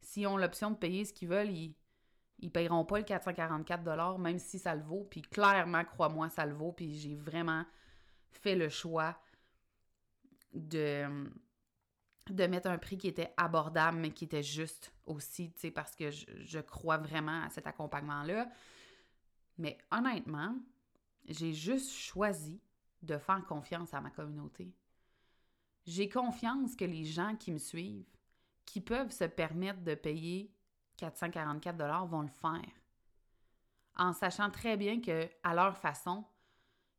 s'ils 0.00 0.26
ont 0.26 0.36
l'option 0.36 0.70
de 0.70 0.76
payer 0.76 1.04
ce 1.04 1.12
qu'ils 1.12 1.28
veulent, 1.28 1.50
ils, 1.50 1.74
ils 2.38 2.50
payeront 2.50 2.84
pas 2.84 2.98
le 2.98 3.04
444 3.04 4.18
même 4.18 4.38
si 4.38 4.58
ça 4.58 4.74
le 4.74 4.82
vaut. 4.82 5.06
Puis 5.10 5.22
clairement, 5.22 5.84
crois-moi, 5.84 6.30
ça 6.30 6.46
le 6.46 6.54
vaut. 6.54 6.72
Puis 6.72 6.94
j'ai 6.94 7.16
vraiment 7.16 7.64
fait 8.30 8.54
le 8.54 8.68
choix 8.68 9.18
de 10.56 12.46
mettre 12.46 12.68
un 12.68 12.78
prix 12.78 12.98
qui 12.98 13.08
était 13.08 13.32
abordable, 13.36 13.98
mais 13.98 14.10
qui 14.10 14.24
était 14.24 14.42
juste 14.42 14.92
aussi, 15.06 15.52
tu 15.52 15.60
sais, 15.60 15.70
parce 15.70 15.94
que 15.94 16.10
je, 16.10 16.58
crois 16.58 16.98
vraiment 16.98 17.42
à 17.42 17.50
cet 17.50 17.66
accompagnement-là. 17.66 18.48
Mais 19.58 19.78
honnêtement, 19.90 20.56
j'ai 21.28 21.52
juste 21.52 21.92
choisi 21.92 22.60
de 23.02 23.18
faire 23.18 23.44
confiance 23.46 23.94
à 23.94 24.00
ma 24.00 24.10
communauté. 24.10 24.74
J'ai 25.86 26.08
confiance 26.08 26.74
que 26.74 26.84
les 26.84 27.04
gens 27.04 27.36
qui 27.36 27.52
me 27.52 27.58
suivent, 27.58 28.10
qui 28.64 28.80
peuvent 28.80 29.12
se 29.12 29.24
permettre 29.24 29.82
de 29.82 29.94
payer 29.94 30.52
444 30.96 32.06
vont 32.06 32.22
le 32.22 32.28
faire. 32.28 32.72
En 33.96 34.12
sachant 34.12 34.50
très 34.50 34.76
bien 34.76 35.00
que, 35.00 35.28
à 35.44 35.54
leur 35.54 35.76
façon, 35.76 36.24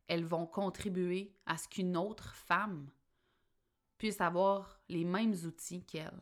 elles 0.07 0.25
vont 0.25 0.47
contribuer 0.47 1.35
à 1.45 1.57
ce 1.57 1.67
qu'une 1.67 1.97
autre 1.97 2.33
femme 2.33 2.89
puisse 3.97 4.21
avoir 4.21 4.79
les 4.89 5.03
mêmes 5.03 5.35
outils 5.45 5.83
qu'elle. 5.83 6.21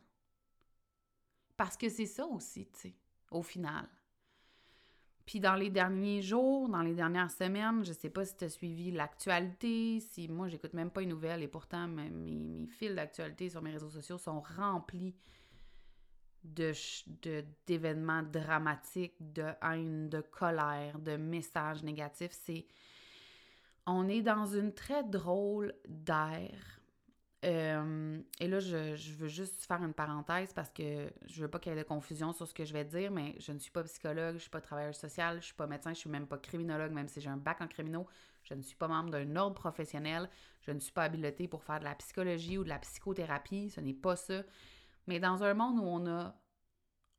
Parce 1.58 1.78
que 1.78 1.90
c'est 1.90 2.06
ça 2.06 2.26
aussi, 2.26 2.68
tu 2.68 2.80
sais, 2.80 2.96
au 3.32 3.42
final. 3.42 3.88
Puis 5.26 5.40
dans 5.40 5.56
les 5.56 5.72
derniers 5.72 6.22
jours, 6.22 6.70
dans 6.70 6.84
les 6.84 6.94
dernières 6.94 7.32
semaines, 7.32 7.84
je 7.84 7.94
sais 7.94 8.12
pas 8.12 8.26
si 8.26 8.38
tu 8.38 8.44
as 8.44 8.50
suivi 8.50 8.92
l'actualité, 8.92 10.00
si 10.00 10.28
moi 10.28 10.48
j'écoute 10.48 10.74
même 10.74 10.92
pas 10.92 11.02
les 11.02 11.08
nouvelles 11.08 11.42
et 11.42 11.48
pourtant 11.48 11.88
mes, 11.88 12.12
mes 12.12 12.68
fils 12.68 12.94
d'actualité 12.94 13.50
sur 13.50 13.62
mes 13.62 13.72
réseaux 13.72 13.90
sociaux 13.90 14.20
sont 14.20 14.42
remplis 14.42 15.16
de, 16.44 16.74
d'événements 17.66 18.22
dramatiques, 18.22 19.16
de 19.20 19.46
haine, 19.64 20.10
de 20.10 20.22
colère, 20.22 21.00
de 21.00 21.18
messages 21.18 21.82
négatifs. 21.82 22.38
C'est 22.46 22.68
on 23.88 24.08
est 24.08 24.22
dans 24.22 24.46
une 24.46 24.74
très 24.74 25.04
drôle 25.04 25.74
d'ère 25.88 26.75
euh, 27.46 28.20
et 28.40 28.48
là, 28.48 28.60
je, 28.60 28.96
veux 29.14 29.28
juste 29.28 29.66
faire 29.66 29.84
une 29.84 29.94
parenthèse 29.94 30.52
parce 30.54 30.72
que 30.72 31.12
je 31.28 31.42
veux 31.42 31.48
pas 31.48 31.60
qu'il 31.60 31.72
y 31.72 31.76
ait 31.76 31.78
de 31.78 31.88
confusion 31.88 32.34
sur 32.34 32.48
ce 32.48 32.54
que 32.54 32.66
je 32.66 32.74
vais 32.74 32.86
dire, 32.86 33.12
mais 33.12 33.36
je 33.40 33.52
ne 33.52 33.60
suis 33.60 33.72
pas 33.72 33.84
psychologue, 33.84 34.36
je 34.36 34.42
suis 34.42 34.50
pas 34.50 34.62
travailleur 34.62 34.96
social, 34.96 35.40
je 35.42 35.46
suis 35.46 35.54
pas 35.54 35.68
médecin, 35.68 35.94
je 35.94 36.00
suis 36.00 36.10
même 36.10 36.26
pas 36.26 36.38
criminologue, 36.38 36.92
même 36.92 37.08
si 37.08 37.22
j'ai 37.22 37.30
un 37.30 37.38
bac 37.38 37.62
en 37.62 37.68
criminaux. 37.68 38.08
Je 38.44 38.54
ne 38.54 38.62
suis 38.62 38.76
pas 38.76 38.88
membre 38.88 39.12
d'un 39.12 39.36
ordre 39.36 39.56
professionnel, 39.56 40.30
je 40.62 40.72
ne 40.72 40.80
suis 40.80 40.92
pas 40.92 41.04
habilitée 41.04 41.48
pour 41.48 41.64
faire 41.64 41.80
de 41.80 41.84
la 41.84 41.96
psychologie 41.96 42.58
ou 42.58 42.64
de 42.64 42.70
la 42.70 42.80
psychothérapie, 42.80 43.70
ce 43.70 43.82
n'est 43.82 43.94
pas 43.94 44.16
ça. 44.16 44.44
Mais 45.08 45.20
dans 45.20 45.44
un 45.44 45.54
monde 45.54 45.80
où 45.80 45.84
on 45.84 46.08
a 46.08 46.36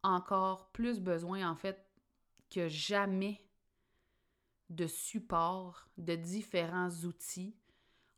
encore 0.02 0.70
plus 0.72 1.00
besoin, 1.00 1.48
en 1.48 1.56
fait, 1.56 1.84
que 2.50 2.68
jamais 2.68 3.40
de 4.70 4.86
support, 4.86 5.88
de 5.98 6.16
différents 6.16 6.90
outils, 7.04 7.56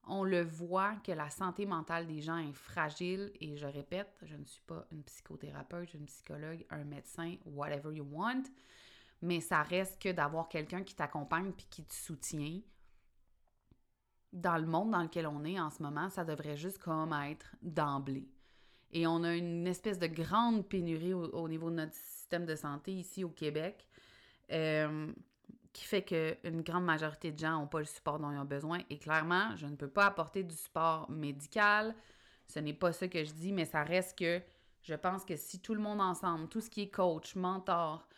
on 0.09 0.25
le 0.25 0.43
voit 0.43 0.97
que 1.05 1.13
la 1.13 1.31
santé 1.31 1.67
mentale 1.67 2.07
des 2.07 2.21
gens 2.21 2.39
est 2.39 2.53
fragile 2.53 3.31
et 3.41 3.57
je 3.57 3.67
répète, 3.67 4.11
je 4.23 4.37
ne 4.37 4.45
suis 4.45 4.63
pas 4.63 4.87
une 4.91 5.03
psychothérapeute, 5.05 5.95
une 5.95 6.07
psychologue, 6.07 6.65
un 6.71 6.85
médecin, 6.85 7.37
whatever 7.45 7.95
you 7.95 8.07
want, 8.11 8.45
mais 9.23 9.41
ça 9.41 9.63
reste 9.63 10.01
que 10.01 10.11
d'avoir 10.11 10.49
quelqu'un 10.49 10.83
qui 10.83 10.95
t'accompagne 10.95 11.53
puis 11.53 11.67
qui 11.71 11.85
te 11.85 11.95
soutient 11.95 12.61
dans 14.33 14.57
le 14.57 14.67
monde 14.67 14.91
dans 14.91 15.03
lequel 15.03 15.27
on 15.27 15.45
est 15.45 15.59
en 15.59 15.71
ce 15.71 15.83
moment, 15.83 16.11
ça 16.11 16.25
devrait 16.25 16.57
juste 16.57 16.79
comme 16.79 17.13
être 17.13 17.55
d'emblée. 17.63 18.29
Et 18.91 19.07
on 19.07 19.23
a 19.23 19.35
une 19.35 19.67
espèce 19.67 19.99
de 19.99 20.07
grande 20.07 20.67
pénurie 20.67 21.15
au, 21.15 21.49
niveau 21.49 21.71
de 21.71 21.77
notre 21.77 21.95
système 21.95 22.47
de 22.47 22.55
santé 22.55 22.93
ici 22.93 23.25
au 23.25 23.31
Québec. 23.31 23.87
Euh, 24.51 25.13
qui 25.73 25.85
fait 25.85 26.03
qu'une 26.03 26.63
grande 26.63 26.85
majorité 26.85 27.31
de 27.33 27.39
gens 27.39 27.61
n'ont 27.61 27.67
pas 27.67 27.81
le 27.81 27.85
support 27.85 28.19
dont 28.19 28.31
ils 28.31 28.39
ont 28.39 28.45
besoin. 28.45 28.81
Et 28.91 28.99
clairement, 28.99 29.55
je 29.57 29.67
ne 29.67 29.77
peux 29.77 29.89
pas 29.89 30.07
apporter 30.07 30.43
du 30.43 30.55
support 30.55 31.11
médical. 31.11 31.95
Ce 32.47 32.59
n'est 32.59 32.73
pas 32.73 32.93
ce 32.93 33.05
que 33.05 33.25
je 33.25 33.33
dis, 33.33 33.53
mais 33.53 33.65
ça 33.65 33.83
reste 33.83 34.19
que 34.19 34.41
je 34.83 34.95
pense 34.95 35.25
que 35.25 35.37
si 35.37 35.61
tout 35.61 35.75
le 35.75 35.81
monde 35.81 36.01
ensemble, 36.01 36.49
tout 36.49 36.61
ce 36.61 36.71
qui 36.71 36.83
est 36.83 36.91
coach, 36.91 37.35
mentor, 37.35 38.09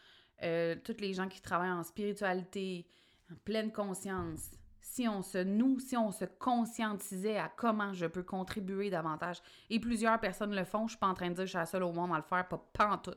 euh, 0.43 0.77
toutes 0.85 1.01
les 1.01 1.13
gens 1.13 1.29
qui 1.29 1.41
travaillent 1.41 1.71
en 1.71 1.83
spiritualité, 1.83 2.87
en 3.31 3.35
pleine 3.45 3.73
conscience, 3.73 4.51
si 4.81 5.07
on 5.09 5.23
se 5.23 5.39
nous, 5.39 5.79
si 5.81 5.97
on 5.97 6.11
se 6.11 6.25
conscientisait 6.25 7.39
à 7.39 7.49
comment 7.49 7.93
je 7.93 8.07
peux 8.07 8.23
contribuer 8.23 8.91
davantage, 8.91 9.43
et 9.69 9.79
plusieurs 9.81 10.19
personnes 10.21 10.55
le 10.55 10.65
font, 10.65 10.87
je 10.87 10.93
suis 10.93 10.99
pas 10.99 11.09
en 11.09 11.15
train 11.15 11.29
de 11.29 11.35
dire 11.35 11.43
que 11.43 11.47
je 11.47 11.51
suis 11.51 11.59
la 11.59 11.67
seule 11.67 11.83
au 11.83 11.93
monde 11.93 12.13
à 12.13 12.17
le 12.17 12.23
faire, 12.23 12.47
pas, 12.49 12.65
pas 12.73 12.89
en 12.89 12.99
tout. 12.99 13.15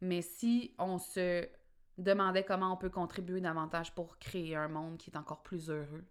Mais 0.00 0.22
si 0.22 0.74
on 0.78 0.98
se 0.98 1.46
demandait 1.98 2.44
comment 2.44 2.72
on 2.72 2.76
peut 2.76 2.90
contribuer 2.90 3.40
davantage 3.40 3.94
pour 3.94 4.18
créer 4.18 4.56
un 4.56 4.68
monde 4.68 4.98
qui 4.98 5.10
est 5.10 5.16
encore 5.16 5.42
plus 5.42 5.70
heureux, 5.70 6.04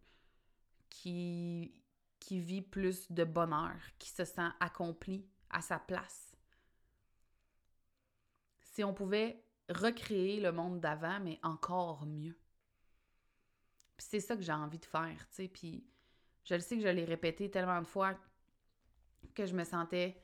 qui, 0.90 1.74
vit 2.30 2.62
plus 2.62 3.12
de 3.12 3.24
bonheur, 3.24 3.76
qui 4.00 4.10
se 4.10 4.24
sent 4.24 4.50
accompli 4.60 5.26
à 5.50 5.62
sa 5.62 5.80
place. 5.80 6.36
Si 8.62 8.84
on 8.84 8.94
pouvait 8.94 9.44
recréer 9.70 10.40
le 10.40 10.52
monde 10.52 10.80
d'avant, 10.80 11.20
mais 11.20 11.40
encore 11.44 12.06
mieux. 12.06 12.38
c'est 13.98 14.20
ça 14.20 14.36
que 14.36 14.42
j'ai 14.42 14.54
envie 14.54 14.80
de 14.80 14.86
faire, 14.86 15.18
tu 15.30 15.36
sais. 15.36 15.48
Puis 15.48 15.86
je 16.44 16.56
le 16.56 16.62
sais 16.62 16.78
que 16.78 16.84
je 16.84 16.88
l'ai 16.88 17.06
répété 17.06 17.50
tellement 17.52 17.82
de 17.82 17.88
fois 17.88 18.18
que 19.36 19.46
je 19.46 19.54
me 19.54 19.64
sentais 19.64 20.22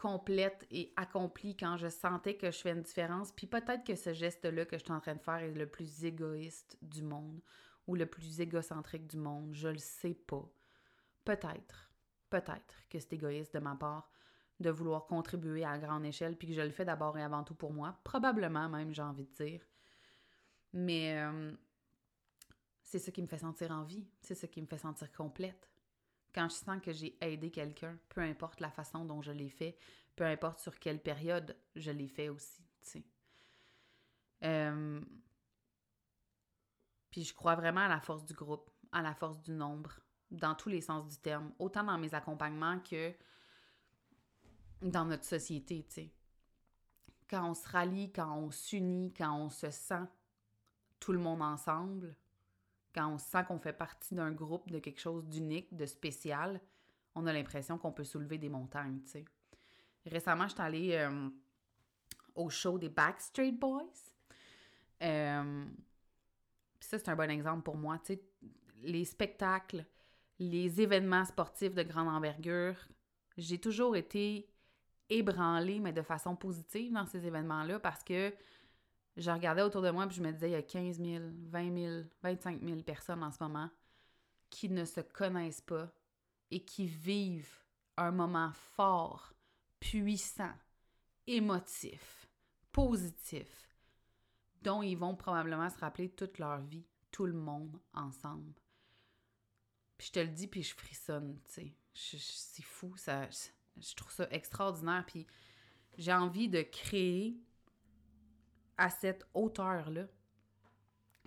complète 0.00 0.66
et 0.70 0.92
accomplie 0.96 1.56
quand 1.56 1.76
je 1.76 1.88
sentais 1.88 2.34
que 2.34 2.50
je 2.50 2.58
fais 2.58 2.72
une 2.72 2.82
différence. 2.82 3.32
Puis 3.32 3.46
peut-être 3.46 3.84
que 3.84 3.94
ce 3.94 4.14
geste-là 4.14 4.64
que 4.64 4.78
je 4.78 4.84
suis 4.84 4.92
en 4.92 5.00
train 5.00 5.14
de 5.14 5.20
faire 5.20 5.36
est 5.36 5.52
le 5.52 5.68
plus 5.68 6.04
égoïste 6.04 6.78
du 6.80 7.02
monde 7.02 7.40
ou 7.86 7.94
le 7.94 8.06
plus 8.06 8.40
égocentrique 8.40 9.06
du 9.06 9.18
monde. 9.18 9.52
Je 9.52 9.68
le 9.68 9.78
sais 9.78 10.14
pas. 10.14 10.48
Peut-être, 11.24 11.92
peut-être 12.30 12.74
que 12.88 12.98
c'est 12.98 13.12
égoïste 13.12 13.52
de 13.54 13.60
ma 13.60 13.76
part 13.76 14.10
de 14.58 14.70
vouloir 14.70 15.06
contribuer 15.06 15.64
à 15.64 15.78
grande 15.78 16.04
échelle 16.04 16.36
puis 16.36 16.48
que 16.48 16.54
je 16.54 16.60
le 16.60 16.70
fais 16.70 16.84
d'abord 16.84 17.18
et 17.18 17.22
avant 17.22 17.44
tout 17.44 17.54
pour 17.54 17.72
moi. 17.72 17.98
Probablement 18.02 18.68
même, 18.68 18.94
j'ai 18.94 19.02
envie 19.02 19.26
de 19.26 19.44
dire. 19.44 19.60
Mais 20.72 21.18
euh, 21.18 21.52
c'est 22.82 22.98
ça 22.98 23.10
qui 23.12 23.22
me 23.22 23.26
fait 23.26 23.38
sentir 23.38 23.70
en 23.70 23.84
vie, 23.84 24.06
c'est 24.20 24.34
ça 24.34 24.46
qui 24.46 24.60
me 24.62 24.66
fait 24.66 24.78
sentir 24.78 25.12
complète. 25.12 25.69
Quand 26.34 26.48
je 26.48 26.54
sens 26.54 26.80
que 26.80 26.92
j'ai 26.92 27.16
aidé 27.20 27.50
quelqu'un, 27.50 27.98
peu 28.08 28.20
importe 28.20 28.60
la 28.60 28.70
façon 28.70 29.04
dont 29.04 29.22
je 29.22 29.32
l'ai 29.32 29.48
fait, 29.48 29.76
peu 30.16 30.24
importe 30.24 30.60
sur 30.60 30.78
quelle 30.78 31.02
période 31.02 31.56
je 31.74 31.90
l'ai 31.90 32.08
fait 32.08 32.28
aussi, 32.28 32.62
tu 32.80 32.90
sais. 32.90 33.04
Euh, 34.44 35.00
puis 37.10 37.24
je 37.24 37.34
crois 37.34 37.56
vraiment 37.56 37.80
à 37.80 37.88
la 37.88 38.00
force 38.00 38.24
du 38.24 38.34
groupe, 38.34 38.70
à 38.92 39.02
la 39.02 39.14
force 39.14 39.40
du 39.42 39.52
nombre, 39.52 39.98
dans 40.30 40.54
tous 40.54 40.68
les 40.68 40.80
sens 40.80 41.08
du 41.08 41.16
terme, 41.18 41.52
autant 41.58 41.84
dans 41.84 41.98
mes 41.98 42.14
accompagnements 42.14 42.78
que 42.80 43.12
dans 44.82 45.04
notre 45.04 45.24
société, 45.24 45.84
tu 45.88 45.94
sais. 45.94 46.12
Quand 47.28 47.48
on 47.50 47.54
se 47.54 47.68
rallie, 47.68 48.12
quand 48.12 48.36
on 48.36 48.50
s'unit, 48.50 49.12
quand 49.12 49.36
on 49.36 49.50
se 49.50 49.70
sent 49.70 50.04
tout 50.98 51.12
le 51.12 51.18
monde 51.18 51.42
ensemble, 51.42 52.16
quand 52.94 53.08
on 53.08 53.18
sent 53.18 53.44
qu'on 53.46 53.58
fait 53.58 53.72
partie 53.72 54.14
d'un 54.14 54.32
groupe, 54.32 54.70
de 54.70 54.78
quelque 54.78 55.00
chose 55.00 55.26
d'unique, 55.26 55.74
de 55.76 55.86
spécial, 55.86 56.60
on 57.14 57.26
a 57.26 57.32
l'impression 57.32 57.78
qu'on 57.78 57.92
peut 57.92 58.04
soulever 58.04 58.38
des 58.38 58.48
montagnes, 58.48 59.00
tu 59.04 59.10
sais. 59.10 59.24
Récemment, 60.06 60.48
je 60.48 60.54
suis 60.54 60.62
allée 60.62 60.92
euh, 60.94 61.28
au 62.34 62.48
show 62.48 62.78
des 62.78 62.88
Backstreet 62.88 63.52
Boys. 63.52 63.84
Euh, 65.02 65.64
ça, 66.80 66.98
c'est 66.98 67.08
un 67.08 67.16
bon 67.16 67.30
exemple 67.30 67.62
pour 67.62 67.76
moi. 67.76 67.98
Tu 67.98 68.18
les 68.82 69.04
spectacles, 69.04 69.84
les 70.38 70.80
événements 70.80 71.26
sportifs 71.26 71.74
de 71.74 71.82
grande 71.82 72.08
envergure, 72.08 72.76
j'ai 73.36 73.58
toujours 73.58 73.94
été 73.94 74.48
ébranlée, 75.10 75.80
mais 75.80 75.92
de 75.92 76.02
façon 76.02 76.36
positive 76.36 76.92
dans 76.92 77.06
ces 77.06 77.26
événements-là 77.26 77.78
parce 77.78 78.02
que 78.02 78.32
je 79.20 79.30
regardais 79.30 79.62
autour 79.62 79.82
de 79.82 79.90
moi 79.90 80.06
et 80.06 80.10
je 80.10 80.22
me 80.22 80.32
disais, 80.32 80.50
il 80.50 80.52
y 80.52 80.56
a 80.56 80.62
15 80.62 80.98
000, 80.98 81.24
20 81.48 81.78
000, 81.78 82.02
25 82.22 82.62
000 82.62 82.82
personnes 82.82 83.22
en 83.22 83.30
ce 83.30 83.42
moment 83.42 83.70
qui 84.48 84.68
ne 84.68 84.84
se 84.84 85.00
connaissent 85.00 85.60
pas 85.60 85.92
et 86.50 86.64
qui 86.64 86.86
vivent 86.86 87.64
un 87.96 88.10
moment 88.10 88.50
fort, 88.52 89.34
puissant, 89.78 90.52
émotif, 91.26 92.28
positif, 92.72 93.76
dont 94.62 94.82
ils 94.82 94.96
vont 94.96 95.14
probablement 95.14 95.68
se 95.70 95.78
rappeler 95.78 96.08
toute 96.08 96.38
leur 96.38 96.60
vie, 96.60 96.86
tout 97.10 97.26
le 97.26 97.32
monde 97.32 97.78
ensemble. 97.94 98.54
Puis 99.98 100.08
je 100.08 100.12
te 100.12 100.20
le 100.20 100.28
dis, 100.28 100.46
puis 100.46 100.62
je 100.62 100.74
frissonne, 100.74 101.38
tu 101.44 101.52
sais. 101.52 101.74
C'est 101.92 102.64
fou, 102.64 102.96
ça, 102.96 103.28
je 103.76 103.94
trouve 103.94 104.12
ça 104.12 104.26
extraordinaire. 104.30 105.04
Puis 105.06 105.26
j'ai 105.98 106.12
envie 106.12 106.48
de 106.48 106.62
créer 106.62 107.36
à 108.80 108.88
cette 108.88 109.28
hauteur-là. 109.34 110.06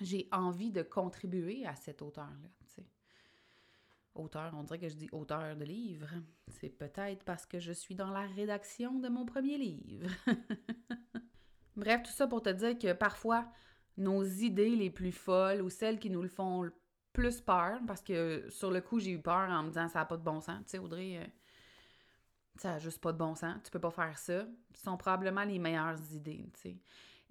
J'ai 0.02 0.28
envie 0.32 0.72
de 0.72 0.82
contribuer 0.82 1.66
à 1.68 1.76
cette 1.76 2.02
hauteur-là. 2.02 2.50
Auteur, 4.16 4.54
on 4.56 4.64
dirait 4.64 4.80
que 4.80 4.90
je 4.90 4.96
dis 4.96 5.10
auteur 5.12 5.56
de 5.56 5.64
livre. 5.64 6.08
C'est 6.48 6.70
peut-être 6.70 7.24
parce 7.24 7.46
que 7.46 7.60
je 7.60 7.72
suis 7.72 7.96
dans 7.96 8.12
la 8.12 8.28
rédaction 8.28 9.00
de 9.00 9.08
mon 9.08 9.26
premier 9.26 9.58
livre. 9.58 10.08
Bref, 11.76 12.04
tout 12.04 12.12
ça 12.12 12.28
pour 12.28 12.42
te 12.42 12.50
dire 12.50 12.78
que 12.78 12.94
parfois, 12.94 13.48
nos 13.98 14.24
idées 14.24 14.76
les 14.76 14.92
plus 14.92 15.12
folles 15.12 15.62
ou 15.62 15.70
celles 15.70 16.00
qui 16.00 16.12
nous 16.12 16.22
le 16.22 16.28
font 16.28 16.70
plus 17.12 17.42
peur, 17.42 17.80
parce 17.88 18.04
que 18.04 18.48
sur 18.50 18.70
le 18.70 18.82
coup, 18.82 19.00
j'ai 19.00 19.12
eu 19.12 19.22
peur 19.22 19.50
en 19.50 19.64
me 19.64 19.70
disant 19.70 19.88
ça 19.90 20.00
n'a 20.00 20.06
pas 20.06 20.18
de 20.18 20.24
bon 20.24 20.42
sens. 20.42 20.60
Tu 20.66 20.72
sais, 20.72 20.80
Audrey, 20.80 21.18
euh, 21.18 21.26
ça 22.58 22.74
n'a 22.74 22.80
juste 22.80 23.02
pas 23.02 23.14
de 23.14 23.18
bon 23.18 23.34
sens. 23.34 23.58
Tu 23.64 23.72
peux 23.72 23.80
pas 23.80 23.92
faire 23.92 24.18
ça. 24.18 24.46
Ce 24.76 24.84
sont 24.84 24.98
probablement 24.98 25.44
les 25.44 25.58
meilleures 25.58 26.00
idées, 26.12 26.52
tu. 26.62 26.78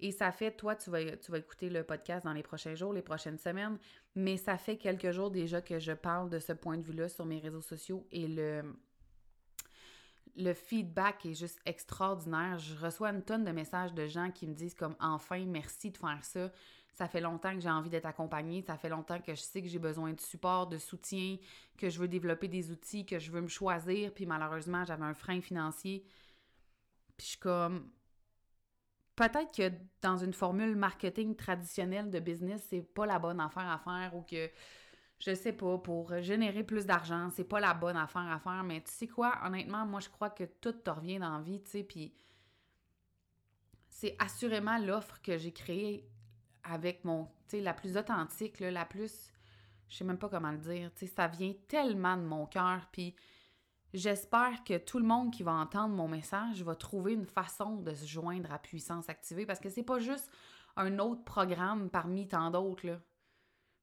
Et 0.03 0.11
ça 0.11 0.33
fait, 0.33 0.51
toi, 0.51 0.75
tu 0.75 0.89
vas, 0.89 1.15
tu 1.15 1.31
vas 1.31 1.37
écouter 1.37 1.69
le 1.69 1.81
podcast 1.81 2.25
dans 2.25 2.33
les 2.33 2.43
prochains 2.43 2.75
jours, 2.75 2.91
les 2.91 3.01
prochaines 3.01 3.37
semaines, 3.37 3.77
mais 4.15 4.35
ça 4.35 4.57
fait 4.57 4.75
quelques 4.75 5.11
jours 5.11 5.31
déjà 5.31 5.61
que 5.61 5.79
je 5.79 5.93
parle 5.93 6.29
de 6.29 6.39
ce 6.39 6.51
point 6.51 6.77
de 6.77 6.83
vue-là 6.83 7.07
sur 7.07 7.25
mes 7.25 7.39
réseaux 7.39 7.61
sociaux 7.61 8.05
et 8.11 8.27
le, 8.27 8.63
le 10.35 10.53
feedback 10.53 11.25
est 11.25 11.35
juste 11.35 11.61
extraordinaire. 11.65 12.59
Je 12.59 12.75
reçois 12.75 13.11
une 13.11 13.21
tonne 13.21 13.45
de 13.45 13.51
messages 13.51 13.93
de 13.93 14.05
gens 14.07 14.29
qui 14.29 14.45
me 14.45 14.53
disent 14.53 14.75
comme 14.75 14.97
enfin 14.99 15.45
merci 15.45 15.89
de 15.89 15.97
faire 15.97 16.19
ça. 16.21 16.51
Ça 16.91 17.07
fait 17.07 17.21
longtemps 17.21 17.53
que 17.53 17.61
j'ai 17.61 17.69
envie 17.69 17.89
d'être 17.89 18.05
accompagnée, 18.05 18.61
ça 18.61 18.75
fait 18.75 18.89
longtemps 18.89 19.21
que 19.21 19.33
je 19.33 19.41
sais 19.41 19.61
que 19.61 19.69
j'ai 19.69 19.79
besoin 19.79 20.11
de 20.11 20.19
support, 20.19 20.67
de 20.67 20.79
soutien, 20.79 21.37
que 21.77 21.89
je 21.89 21.97
veux 21.97 22.09
développer 22.09 22.49
des 22.49 22.71
outils, 22.71 23.05
que 23.05 23.19
je 23.19 23.31
veux 23.31 23.41
me 23.41 23.47
choisir, 23.47 24.13
puis 24.13 24.25
malheureusement, 24.25 24.83
j'avais 24.83 25.05
un 25.05 25.13
frein 25.13 25.39
financier. 25.39 26.03
Puis 27.15 27.25
je 27.25 27.29
suis 27.31 27.39
comme 27.39 27.89
peut-être 29.15 29.53
que 29.55 29.71
dans 30.01 30.17
une 30.17 30.33
formule 30.33 30.75
marketing 30.75 31.35
traditionnelle 31.35 32.09
de 32.09 32.19
business, 32.19 32.65
c'est 32.69 32.81
pas 32.81 33.05
la 33.05 33.19
bonne 33.19 33.39
affaire 33.39 33.69
à 33.69 33.77
faire 33.79 34.15
ou 34.15 34.21
que 34.21 34.49
je 35.19 35.33
sais 35.33 35.53
pas, 35.53 35.77
pour 35.77 36.21
générer 36.21 36.63
plus 36.63 36.85
d'argent, 36.85 37.29
c'est 37.29 37.45
pas 37.45 37.61
la 37.61 37.73
bonne 37.73 37.95
affaire 37.95 38.29
à 38.29 38.39
faire, 38.39 38.63
mais 38.63 38.81
tu 38.81 38.91
sais 38.91 39.07
quoi, 39.07 39.39
honnêtement, 39.45 39.85
moi 39.85 40.01
je 40.01 40.09
crois 40.09 40.29
que 40.29 40.43
tout 40.43 40.73
te 40.73 40.89
revient 40.89 41.19
dans 41.19 41.37
la 41.37 41.41
vie, 41.41 41.61
tu 41.63 41.71
sais, 41.71 41.83
puis 41.83 42.13
c'est 43.89 44.17
assurément 44.19 44.77
l'offre 44.79 45.21
que 45.21 45.37
j'ai 45.37 45.53
créée 45.53 46.09
avec 46.63 47.05
mon, 47.05 47.25
tu 47.25 47.31
sais, 47.57 47.61
la 47.61 47.73
plus 47.73 47.95
authentique, 47.95 48.59
la 48.59 48.83
plus, 48.83 49.31
je 49.87 49.95
sais 49.95 50.03
même 50.03 50.17
pas 50.17 50.27
comment 50.27 50.51
le 50.51 50.57
dire, 50.57 50.91
tu 50.93 51.07
sais, 51.07 51.13
ça 51.13 51.27
vient 51.27 51.53
tellement 51.69 52.17
de 52.17 52.23
mon 52.23 52.45
cœur, 52.45 52.89
puis 52.91 53.15
J'espère 53.93 54.63
que 54.63 54.79
tout 54.79 54.97
le 54.97 55.05
monde 55.05 55.31
qui 55.31 55.43
va 55.43 55.51
entendre 55.53 55.93
mon 55.93 56.07
message 56.07 56.63
va 56.63 56.75
trouver 56.75 57.13
une 57.13 57.27
façon 57.27 57.75
de 57.75 57.93
se 57.93 58.07
joindre 58.07 58.51
à 58.51 58.57
Puissance 58.57 59.07
Activée 59.07 59.45
parce 59.45 59.59
que 59.59 59.69
c'est 59.69 59.83
pas 59.83 59.99
juste 59.99 60.31
un 60.75 60.97
autre 60.97 61.23
programme 61.23 61.91
parmi 61.91 62.27
tant 62.27 62.49
d'autres. 62.49 62.99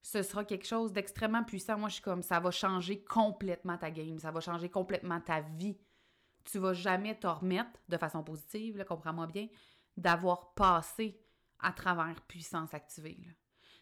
Ce 0.02 0.22
sera 0.22 0.44
quelque 0.44 0.66
chose 0.66 0.92
d'extrêmement 0.92 1.44
puissant. 1.44 1.78
Moi, 1.78 1.88
je 1.90 1.94
suis 1.94 2.02
comme 2.02 2.24
ça 2.24 2.40
va 2.40 2.50
changer 2.50 3.04
complètement 3.04 3.78
ta 3.78 3.92
game, 3.92 4.18
ça 4.18 4.32
va 4.32 4.40
changer 4.40 4.68
complètement 4.68 5.20
ta 5.20 5.42
vie. 5.42 5.78
Tu 6.42 6.58
vas 6.58 6.72
jamais 6.72 7.16
te 7.16 7.28
remettre 7.28 7.78
de 7.88 7.96
façon 7.96 8.24
positive, 8.24 8.84
comprends-moi 8.88 9.28
bien, 9.28 9.46
d'avoir 9.96 10.54
passé 10.54 11.20
à 11.60 11.70
travers 11.70 12.20
Puissance 12.22 12.74
Activée. 12.74 13.16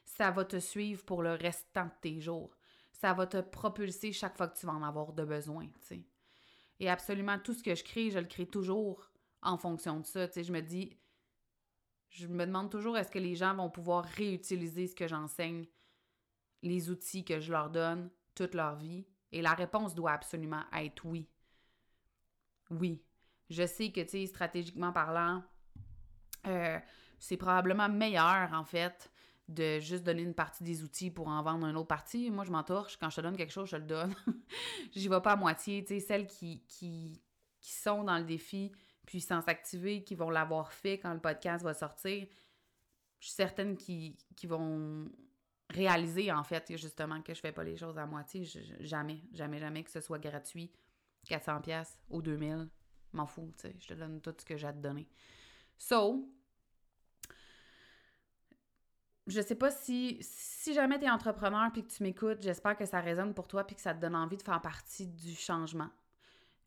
Ça 0.05 0.31
va 0.31 0.45
te 0.45 0.59
suivre 0.59 1.07
pour 1.07 1.23
le 1.23 1.33
restant 1.33 1.87
de 1.87 1.91
tes 2.03 2.21
jours. 2.21 2.55
Ça 2.93 3.15
va 3.15 3.27
te 3.27 3.41
propulser 3.41 4.13
chaque 4.13 4.37
fois 4.37 4.49
que 4.49 4.59
tu 4.59 4.67
vas 4.67 4.75
en 4.75 4.83
avoir 4.83 5.15
de 5.15 5.25
besoin, 5.25 5.69
tu 5.69 5.87
sais. 5.87 6.07
Et 6.81 6.89
absolument 6.89 7.39
tout 7.39 7.55
ce 7.55 7.63
que 7.63 7.75
je 7.75 7.85
crée, 7.85 8.11
je 8.11 8.19
le 8.19 8.27
crée 8.27 8.47
toujours 8.47 9.11
en 9.43 9.57
fonction 9.57 10.01
de 10.01 10.07
ça. 10.07 10.29
Tu 10.29 10.45
je 10.45 10.53
me 10.53 10.61
dis, 10.61 10.97
je 12.11 12.27
me 12.27 12.47
demande 12.47 12.71
toujours 12.71 12.97
est-ce 12.97 13.11
que 13.11 13.19
les 13.19 13.35
gens 13.35 13.55
vont 13.55 13.71
pouvoir 13.71 14.05
réutiliser 14.05 14.87
ce 14.87 14.95
que 14.95 15.09
j'enseigne, 15.09 15.67
les 16.63 16.91
outils 16.91 17.25
que 17.25 17.41
je 17.41 17.53
leur 17.53 17.71
donne 17.71 18.11
toute 18.35 18.55
leur 18.55 18.77
vie? 18.77 19.07
Et 19.33 19.43
la 19.43 19.55
réponse 19.55 19.95
doit 19.95 20.13
absolument 20.13 20.65
être 20.73 21.05
oui. 21.05 21.29
Oui. 22.71 23.03
Je 23.51 23.67
sais 23.67 23.91
que, 23.93 24.01
tu 24.01 24.11
sais, 24.11 24.27
stratégiquement 24.27 24.93
parlant, 24.93 25.43
euh, 26.47 26.79
c'est 27.19 27.37
probablement 27.37 27.89
meilleur, 27.89 28.53
en 28.53 28.65
fait, 28.65 29.11
de 29.49 29.81
juste 29.81 30.05
donner 30.05 30.23
une 30.23 30.35
partie 30.35 30.63
des 30.63 30.83
outils 30.83 31.11
pour 31.11 31.29
en 31.29 31.43
vendre 31.43 31.67
une 31.67 31.77
autre 31.77 31.89
partie. 31.89 32.31
Moi, 32.31 32.45
je 32.45 32.51
m'entorche. 32.51 32.99
Quand 32.99 33.11
je 33.11 33.17
te 33.17 33.21
donne 33.23 33.37
quelque 33.37 33.53
chose, 33.53 33.69
je 33.69 33.77
le 33.77 33.85
donne. 33.85 34.15
J'y 34.93 35.09
vais 35.09 35.21
pas 35.21 35.33
à 35.33 35.37
moitié. 35.37 35.83
Tu 35.85 35.99
celles 36.01 36.27
qui, 36.27 36.63
qui, 36.69 37.23
qui 37.61 37.73
sont 37.73 38.05
dans 38.05 38.19
le 38.19 38.25
défi 38.25 38.73
puissance 39.09 39.49
activée, 39.49 40.05
qui 40.05 40.15
vont 40.15 40.29
l'avoir 40.29 40.71
fait 40.71 40.99
quand 40.99 41.15
le 41.15 41.21
podcast 41.21 41.65
va 41.65 41.73
sortir, 41.73 42.27
je 43.21 43.27
suis 43.27 43.35
certaine 43.35 43.77
qu'ils 43.77 44.15
vont 44.45 45.09
réaliser, 45.71 46.31
en 46.31 46.45
fait, 46.45 46.77
justement, 46.77 47.23
que 47.23 47.33
je 47.33 47.41
fais 47.41 47.53
pas 47.53 47.65
les 47.65 47.77
choses 47.77 47.97
à 47.97 48.05
moitié. 48.05 48.45
jamais, 48.81 49.23
jamais, 49.33 49.59
jamais 49.59 49.83
que 49.83 49.91
ce 49.91 50.01
soit 50.01 50.19
gratuit. 50.19 50.71
400 51.27 51.61
pièces 51.63 51.99
ou 52.11 52.23
2000, 52.23 52.69
m'en 53.13 53.27
fous, 53.27 53.53
tu 53.59 53.69
sais. 53.69 53.77
Je 53.81 53.89
te 53.89 53.95
donne 53.95 54.21
tout 54.21 54.35
ce 54.39 54.45
que 54.45 54.57
j'ai 54.57 54.67
à 54.67 54.73
te 54.73 54.79
donner. 54.79 55.09
So, 55.79 56.31
je 59.29 59.41
sais 59.41 59.55
pas 59.55 59.71
si, 59.71 60.19
si 60.21 60.73
jamais 60.75 60.99
tu 60.99 61.05
es 61.05 61.11
entrepreneur 61.11 61.71
puis 61.73 61.83
que 61.83 61.91
tu 61.91 62.03
m'écoutes, 62.03 62.41
j'espère 62.41 62.77
que 62.77 62.87
ça 62.87 63.01
résonne 63.01 63.35
pour 63.35 63.47
toi 63.47 63.65
puis 63.65 63.77
que 63.77 63.83
ça 63.83 63.95
te 63.95 64.01
donne 64.01 64.17
envie 64.17 64.37
de 64.37 64.43
faire 64.43 64.61
partie 64.61 65.07
du 65.07 65.35
changement. 65.35 65.91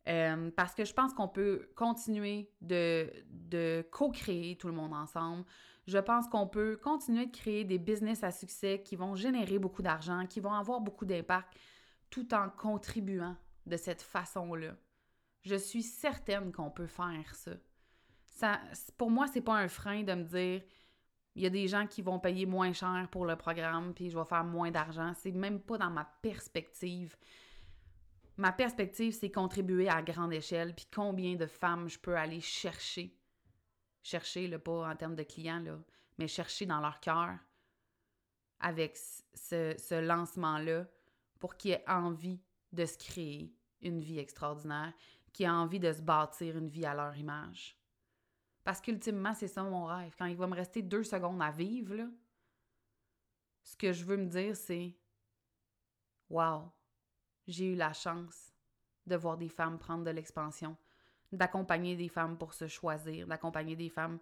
Euh, 0.08 0.50
parce 0.56 0.74
que 0.74 0.84
je 0.84 0.92
pense 0.92 1.12
qu'on 1.12 1.28
peut 1.28 1.68
continuer 1.76 2.50
de, 2.60 3.08
de 3.30 3.86
co-créer 3.90 4.56
tout 4.56 4.66
le 4.68 4.74
monde 4.74 4.94
ensemble. 4.94 5.44
Je 5.86 5.98
pense 5.98 6.28
qu'on 6.28 6.46
peut 6.46 6.76
continuer 6.76 7.26
de 7.26 7.36
créer 7.36 7.64
des 7.64 7.78
business 7.78 8.22
à 8.22 8.30
succès 8.30 8.82
qui 8.84 8.96
vont 8.96 9.14
générer 9.14 9.58
beaucoup 9.58 9.82
d'argent, 9.82 10.26
qui 10.26 10.40
vont 10.40 10.52
avoir 10.52 10.80
beaucoup 10.80 11.04
d'impact, 11.04 11.52
tout 12.10 12.32
en 12.34 12.48
contribuant 12.48 13.36
de 13.66 13.76
cette 13.76 14.02
façon-là. 14.02 14.76
Je 15.42 15.56
suis 15.56 15.82
certaine 15.82 16.52
qu'on 16.52 16.70
peut 16.70 16.86
faire 16.86 17.34
ça. 17.34 17.52
ça 18.26 18.60
pour 18.96 19.10
moi, 19.10 19.26
c'est 19.26 19.40
pas 19.40 19.54
un 19.54 19.68
frein 19.68 20.02
de 20.02 20.14
me 20.14 20.22
dire 20.22 20.62
il 21.34 21.42
y 21.42 21.46
a 21.46 21.50
des 21.50 21.66
gens 21.66 21.86
qui 21.86 22.02
vont 22.02 22.18
payer 22.18 22.46
moins 22.46 22.72
cher 22.72 23.08
pour 23.10 23.24
le 23.24 23.36
programme, 23.36 23.94
puis 23.94 24.10
je 24.10 24.18
vais 24.18 24.24
faire 24.24 24.44
moins 24.44 24.70
d'argent. 24.70 25.12
C'est 25.14 25.32
même 25.32 25.60
pas 25.60 25.78
dans 25.78 25.90
ma 25.90 26.04
perspective. 26.04 27.16
Ma 28.36 28.52
perspective, 28.52 29.12
c'est 29.12 29.30
contribuer 29.30 29.88
à 29.88 30.02
grande 30.02 30.32
échelle, 30.32 30.74
puis 30.74 30.86
combien 30.92 31.36
de 31.36 31.46
femmes 31.46 31.88
je 31.88 31.98
peux 31.98 32.16
aller 32.16 32.40
chercher. 32.40 33.16
Chercher, 34.02 34.48
là, 34.48 34.58
pas 34.58 34.90
en 34.90 34.96
termes 34.96 35.16
de 35.16 35.22
clients, 35.22 35.62
mais 36.18 36.28
chercher 36.28 36.66
dans 36.66 36.80
leur 36.80 37.00
cœur 37.00 37.38
avec 38.60 38.96
ce, 38.96 39.74
ce 39.76 40.00
lancement-là 40.00 40.86
pour 41.38 41.56
qu'il 41.56 41.72
ait 41.72 41.84
envie 41.88 42.40
de 42.72 42.84
se 42.84 42.96
créer 42.96 43.52
une 43.80 44.00
vie 44.00 44.18
extraordinaire, 44.18 44.92
qui 45.32 45.44
a 45.44 45.54
envie 45.54 45.80
de 45.80 45.92
se 45.92 46.02
bâtir 46.02 46.56
une 46.56 46.68
vie 46.68 46.86
à 46.86 46.94
leur 46.94 47.16
image. 47.16 47.76
Parce 48.64 48.80
qu'ultimement, 48.80 49.34
c'est 49.34 49.48
ça 49.48 49.62
mon 49.62 49.86
rêve. 49.86 50.14
Quand 50.16 50.26
il 50.26 50.36
va 50.36 50.46
me 50.46 50.54
rester 50.54 50.82
deux 50.82 51.02
secondes 51.02 51.42
à 51.42 51.50
vivre, 51.50 51.94
là, 51.94 52.06
ce 53.64 53.76
que 53.76 53.92
je 53.92 54.04
veux 54.04 54.16
me 54.16 54.26
dire, 54.26 54.56
c'est 54.56 54.94
Wow, 56.30 56.72
j'ai 57.46 57.72
eu 57.72 57.74
la 57.74 57.92
chance 57.92 58.52
de 59.06 59.16
voir 59.16 59.36
des 59.36 59.48
femmes 59.48 59.78
prendre 59.78 60.04
de 60.04 60.10
l'expansion, 60.10 60.76
d'accompagner 61.32 61.96
des 61.96 62.08
femmes 62.08 62.38
pour 62.38 62.54
se 62.54 62.68
choisir, 62.68 63.26
d'accompagner 63.26 63.76
des 63.76 63.90
femmes 63.90 64.18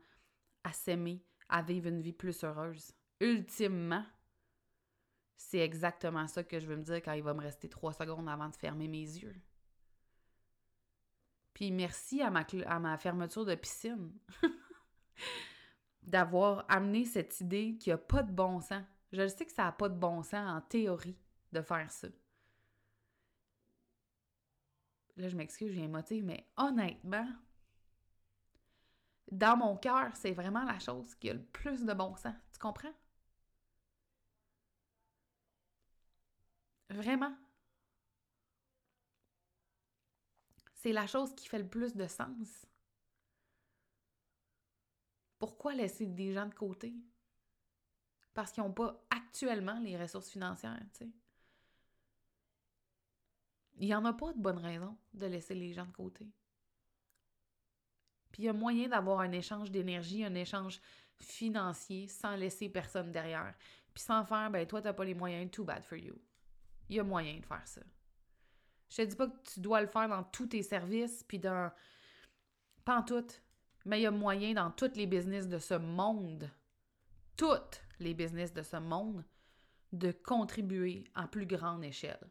à 0.65 0.73
s'aimer, 0.73 1.23
à 1.49 1.63
vivre 1.63 1.89
une 1.89 2.01
vie 2.01 2.13
plus 2.13 2.43
heureuse. 2.43 2.93
Ultimement, 3.21 4.05
c'est 5.37 5.59
exactement 5.59 6.27
ça 6.27 6.43
que 6.43 6.59
je 6.59 6.67
veux 6.67 6.77
me 6.77 6.83
dire 6.83 6.97
quand 6.97 7.13
il 7.13 7.23
va 7.23 7.35
me 7.35 7.43
rester 7.43 7.69
trois 7.69 7.93
secondes 7.93 8.29
avant 8.29 8.49
de 8.49 8.57
fermer 8.57 8.89
mes 8.89 8.99
yeux. 8.99 9.41
Puis 11.61 11.73
merci 11.73 12.23
à 12.23 12.31
ma, 12.31 12.97
fermeture 12.97 13.45
de 13.45 13.55
piscine 13.55 14.11
d'avoir 16.03 16.65
amené 16.71 17.05
cette 17.05 17.39
idée 17.43 17.77
qu'il 17.77 17.91
n'y 17.91 17.95
a 17.95 17.99
pas 17.99 18.23
de 18.23 18.33
bon 18.33 18.63
sens. 18.63 18.83
Je 19.13 19.29
sais 19.29 19.45
que 19.45 19.53
ça 19.53 19.65
n'a 19.65 19.73
pas 19.73 19.91
de 19.91 19.95
bon 19.95 20.23
sens 20.23 20.49
en 20.49 20.63
théorie 20.63 21.19
de 21.53 21.61
faire 21.61 21.91
ça. 21.91 22.09
Là, 25.19 25.29
je 25.29 25.37
m'excuse, 25.37 25.75
j'ai 25.75 25.83
émotive, 25.83 26.25
mais 26.25 26.51
honnêtement, 26.57 27.29
dans 29.31 29.59
mon 29.59 29.77
cœur, 29.77 30.17
c'est 30.17 30.33
vraiment 30.33 30.65
la 30.65 30.79
chose 30.79 31.15
qui 31.17 31.29
a 31.29 31.35
le 31.35 31.45
plus 31.45 31.85
de 31.85 31.93
bon 31.93 32.17
sens. 32.17 32.33
Tu 32.55 32.59
comprends? 32.59 32.95
Vraiment. 36.89 37.37
C'est 40.83 40.93
la 40.93 41.07
chose 41.07 41.35
qui 41.35 41.47
fait 41.47 41.59
le 41.59 41.69
plus 41.69 41.95
de 41.95 42.07
sens. 42.07 42.65
Pourquoi 45.39 45.75
laisser 45.75 46.07
des 46.07 46.33
gens 46.33 46.47
de 46.47 46.55
côté? 46.55 46.95
Parce 48.33 48.51
qu'ils 48.51 48.63
n'ont 48.63 48.73
pas 48.73 49.05
actuellement 49.11 49.79
les 49.81 50.01
ressources 50.01 50.31
financières, 50.31 50.81
tu 50.95 51.05
sais. 51.05 51.11
Il 53.77 53.89
n'y 53.89 53.95
en 53.95 54.07
a 54.07 54.15
pas 54.15 54.33
de 54.33 54.41
bonne 54.41 54.57
raison 54.57 54.97
de 55.13 55.27
laisser 55.27 55.55
les 55.55 55.75
gens 55.75 55.85
de 55.85 55.93
côté. 55.93 56.27
Puis 58.33 58.45
il 58.45 58.47
y 58.47 58.49
a 58.49 58.55
moyen 58.55 58.89
d'avoir 58.89 59.21
un 59.21 59.33
échange 59.33 59.71
d'énergie, 59.71 60.25
un 60.25 60.35
échange 60.35 60.81
financier 61.19 62.09
sans 62.09 62.37
laisser 62.37 62.71
personne 62.71 63.13
derrière. 63.13 63.55
Puis 63.93 64.03
sans 64.03 64.25
faire, 64.25 64.51
ben 64.51 64.67
toi, 64.67 64.81
tu 64.81 64.87
n'as 64.87 64.95
pas 64.95 65.05
les 65.05 65.15
moyens, 65.15 65.51
too 65.51 65.65
bad 65.65 65.85
for 65.85 65.99
you. 65.99 66.19
Il 66.89 66.97
y 66.97 67.01
a 67.01 67.05
moyen 67.05 67.39
de 67.39 67.45
faire 67.45 67.69
ça. 67.69 67.83
Je 68.91 68.97
te 68.97 69.03
dis 69.03 69.17
pas 69.17 69.29
que 69.29 69.37
tu 69.53 69.61
dois 69.61 69.81
le 69.81 69.87
faire 69.87 70.09
dans 70.09 70.25
tous 70.25 70.47
tes 70.47 70.63
services, 70.63 71.23
puis 71.23 71.39
dans. 71.39 71.73
Pas 72.85 72.99
en 72.99 73.03
tout. 73.03 73.27
Mais 73.87 74.01
il 74.01 74.03
y 74.03 74.07
a 74.07 74.11
moyen 74.11 74.53
dans 74.53 74.71
tous 74.71 74.95
les 74.97 75.07
business 75.07 75.49
de 75.49 75.59
ce 75.59 75.75
monde, 75.75 76.51
toutes 77.37 77.83
les 78.01 78.15
business 78.15 78.53
de 78.53 78.63
ce 78.63 78.77
monde, 78.77 79.25
de 79.93 80.13
contribuer 80.13 81.05
en 81.15 81.27
plus 81.27 81.47
grande 81.47 81.85
échelle. 81.85 82.31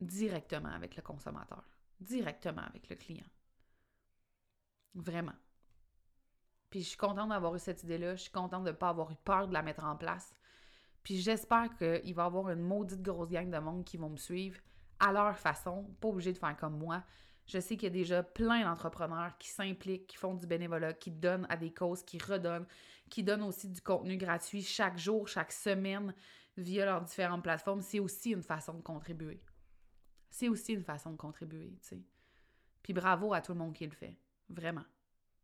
Directement 0.00 0.70
avec 0.70 0.96
le 0.96 1.02
consommateur. 1.02 1.64
Directement 2.00 2.62
avec 2.62 2.88
le 2.88 2.96
client. 2.96 3.26
Vraiment. 4.94 5.34
Puis 6.70 6.82
je 6.82 6.88
suis 6.88 6.96
contente 6.96 7.30
d'avoir 7.30 7.54
eu 7.56 7.58
cette 7.58 7.82
idée-là. 7.82 8.14
Je 8.14 8.22
suis 8.22 8.30
contente 8.30 8.64
de 8.64 8.70
ne 8.70 8.76
pas 8.76 8.90
avoir 8.90 9.10
eu 9.10 9.16
peur 9.16 9.48
de 9.48 9.52
la 9.52 9.62
mettre 9.62 9.84
en 9.84 9.96
place. 9.96 10.37
Puis 11.08 11.22
j'espère 11.22 11.74
qu'il 11.74 12.14
va 12.14 12.24
y 12.24 12.26
avoir 12.26 12.50
une 12.50 12.60
maudite 12.60 13.00
grosse 13.00 13.30
gang 13.30 13.48
de 13.48 13.56
monde 13.56 13.82
qui 13.82 13.96
vont 13.96 14.10
me 14.10 14.18
suivre 14.18 14.60
à 15.00 15.10
leur 15.10 15.38
façon, 15.38 15.84
pas 16.02 16.08
obligé 16.08 16.34
de 16.34 16.36
faire 16.36 16.54
comme 16.54 16.76
moi. 16.76 17.02
Je 17.46 17.58
sais 17.60 17.78
qu'il 17.78 17.84
y 17.84 17.86
a 17.86 17.90
déjà 17.90 18.22
plein 18.22 18.62
d'entrepreneurs 18.62 19.38
qui 19.38 19.48
s'impliquent, 19.48 20.06
qui 20.06 20.18
font 20.18 20.34
du 20.34 20.46
bénévolat, 20.46 20.92
qui 20.92 21.10
donnent 21.10 21.46
à 21.48 21.56
des 21.56 21.72
causes, 21.72 22.02
qui 22.02 22.18
redonnent, 22.18 22.66
qui 23.08 23.22
donnent 23.22 23.44
aussi 23.44 23.70
du 23.70 23.80
contenu 23.80 24.18
gratuit 24.18 24.62
chaque 24.62 24.98
jour, 24.98 25.26
chaque 25.28 25.50
semaine 25.50 26.12
via 26.58 26.84
leurs 26.84 27.00
différentes 27.00 27.42
plateformes. 27.42 27.80
C'est 27.80 28.00
aussi 28.00 28.32
une 28.32 28.42
façon 28.42 28.74
de 28.74 28.82
contribuer. 28.82 29.42
C'est 30.28 30.50
aussi 30.50 30.74
une 30.74 30.84
façon 30.84 31.12
de 31.12 31.16
contribuer, 31.16 31.70
tu 31.80 31.88
sais. 31.88 32.02
Puis 32.82 32.92
bravo 32.92 33.32
à 33.32 33.40
tout 33.40 33.52
le 33.54 33.58
monde 33.58 33.72
qui 33.72 33.86
le 33.86 33.92
fait. 33.92 34.18
Vraiment. 34.50 34.84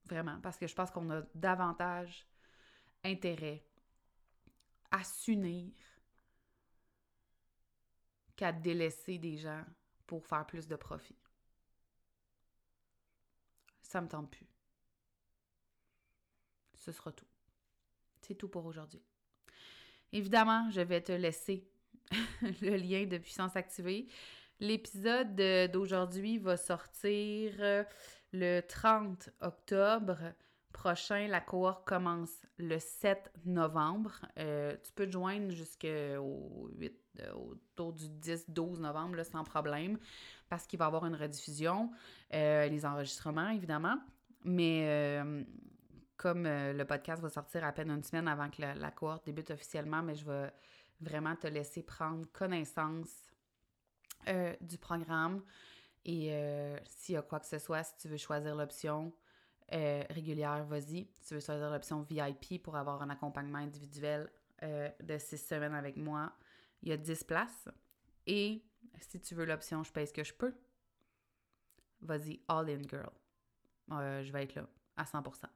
Vraiment. 0.05 0.39
Parce 0.43 0.59
que 0.59 0.67
je 0.67 0.75
pense 0.75 0.91
qu'on 0.91 1.09
a 1.09 1.23
davantage 1.35 2.29
intérêt 3.03 3.65
à 4.95 5.03
s'unir 5.03 5.73
qu'à 8.37 8.53
délaisser 8.53 9.19
des 9.19 9.37
gens 9.37 9.65
pour 10.07 10.25
faire 10.25 10.47
plus 10.47 10.69
de 10.69 10.77
profit. 10.77 11.17
Ça 13.83 14.01
me 14.01 14.07
tente 14.07 14.31
plus. 14.31 14.47
Ce 16.75 16.93
sera 16.93 17.11
tout. 17.11 17.27
C'est 18.23 18.37
tout 18.37 18.49
pour 18.49 18.67
aujourd'hui. 18.67 19.03
Évidemment, 20.13 20.71
je 20.71 20.81
vais 20.81 21.01
te 21.01 21.13
laisser 21.13 21.69
le 22.63 22.77
lien 22.77 23.05
de 23.05 23.19
puissance 23.19 23.57
activée. 23.57 24.07
L'épisode 24.61 25.35
d'aujourd'hui 25.73 26.39
va 26.39 26.57
sortir 26.57 27.53
euh, 27.59 27.83
le 28.33 28.61
30 28.61 29.31
octobre 29.41 30.35
prochain. 30.75 31.27
La 31.29 31.41
cohorte 31.41 31.87
commence 31.87 32.43
le 32.59 32.79
7 32.79 33.33
novembre. 33.47 34.21
Euh, 34.39 34.77
tu 34.83 34.93
peux 34.93 35.07
te 35.07 35.13
joindre 35.13 35.51
jusqu'au 35.53 36.69
8, 36.77 36.93
euh, 37.21 37.33
autour 37.33 37.95
du 37.95 38.05
10-12 38.09 38.81
novembre, 38.81 39.23
sans 39.23 39.45
problème, 39.45 39.99
parce 40.51 40.67
qu'il 40.67 40.79
va 40.79 40.85
y 40.85 40.89
avoir 40.89 41.07
une 41.07 41.15
rediffusion, 41.15 41.91
euh, 42.35 42.69
les 42.69 42.85
enregistrements, 42.85 43.49
évidemment. 43.49 43.97
Mais 44.45 45.25
comme 46.19 46.45
le 46.45 46.85
podcast 46.85 47.23
va 47.23 47.31
sortir 47.31 47.65
à 47.65 47.73
peine 47.73 47.91
une 47.91 48.03
semaine 48.03 48.29
avant 48.29 48.51
que 48.51 48.61
la, 48.61 48.75
la 48.75 48.91
cohorte 48.91 49.25
débute 49.25 49.51
officiellement, 49.51 50.03
mais 50.03 50.15
je 50.15 50.27
vais 50.27 50.53
vraiment 51.01 51.35
te 51.35 51.47
laisser 51.47 51.83
prendre 51.83 52.27
connaissance 52.31 53.33
du 54.61 54.77
programme. 54.77 55.43
Et 56.05 56.31
s'il 56.85 57.15
y 57.15 57.19
a 57.19 57.23
quoi 57.23 57.41
que 57.41 57.47
ce 57.47 57.59
soit, 57.59 57.85
si 57.85 57.97
tu 57.97 58.09
veux 58.09 58.19
choisir 58.19 58.55
l'option, 58.55 59.15
euh, 59.73 60.05
régulière, 60.11 60.65
vas-y. 60.65 61.09
Si 61.15 61.29
tu 61.29 61.35
veux 61.35 61.41
choisir 61.41 61.71
l'option 61.71 62.03
VIP 62.03 62.63
pour 62.63 62.77
avoir 62.77 63.03
un 63.03 63.11
accompagnement 63.11 63.59
individuel 63.59 64.31
euh, 64.63 64.91
de 65.03 65.19
six 65.19 65.39
semaines 65.39 65.75
avec 65.75 65.97
moi, 65.97 66.33
il 66.83 66.91
y 66.91 66.93
a 66.93 66.97
10 66.97 67.25
places. 67.25 67.69
Et 68.27 68.63
si 69.01 69.21
tu 69.21 69.35
veux 69.35 69.45
l'option 69.45 69.83
je 69.83 69.93
paye 69.93 70.07
ce 70.07 70.13
que 70.13 70.25
je 70.25 70.35
peux, 70.35 70.55
vas-y, 72.03 72.41
all 72.49 72.69
in 72.69 72.83
girl. 72.83 73.11
Euh, 73.93 74.23
je 74.23 74.33
vais 74.33 74.45
être 74.45 74.55
là 74.55 74.69
à 74.97 75.05
100%. 75.05 75.47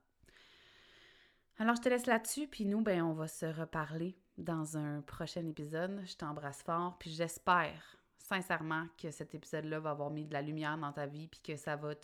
Alors, 1.60 1.74
je 1.74 1.80
te 1.80 1.88
laisse 1.88 2.06
là-dessus, 2.06 2.46
puis 2.46 2.64
nous, 2.64 2.82
ben, 2.82 3.02
on 3.02 3.12
va 3.12 3.26
se 3.26 3.46
reparler 3.46 4.16
dans 4.36 4.76
un 4.76 5.00
prochain 5.02 5.44
épisode. 5.46 6.02
Je 6.06 6.16
t'embrasse 6.16 6.62
fort, 6.62 6.96
puis 6.98 7.10
j'espère 7.10 7.96
sincèrement 8.16 8.86
que 8.96 9.10
cet 9.10 9.34
épisode-là 9.34 9.80
va 9.80 9.90
avoir 9.90 10.10
mis 10.10 10.24
de 10.24 10.32
la 10.32 10.42
lumière 10.42 10.78
dans 10.78 10.92
ta 10.92 11.06
vie, 11.06 11.26
puis 11.28 11.40
que 11.40 11.56
ça 11.56 11.76
va 11.76 11.94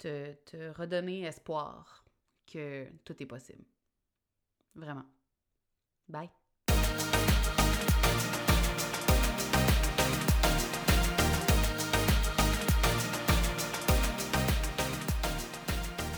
te 0.00 0.72
redonner 0.72 1.22
espoir 1.22 2.04
que 2.46 2.86
tout 3.04 3.14
est 3.22 3.26
possible. 3.26 3.64
Vraiment. 4.74 5.04
Bye. 6.08 6.30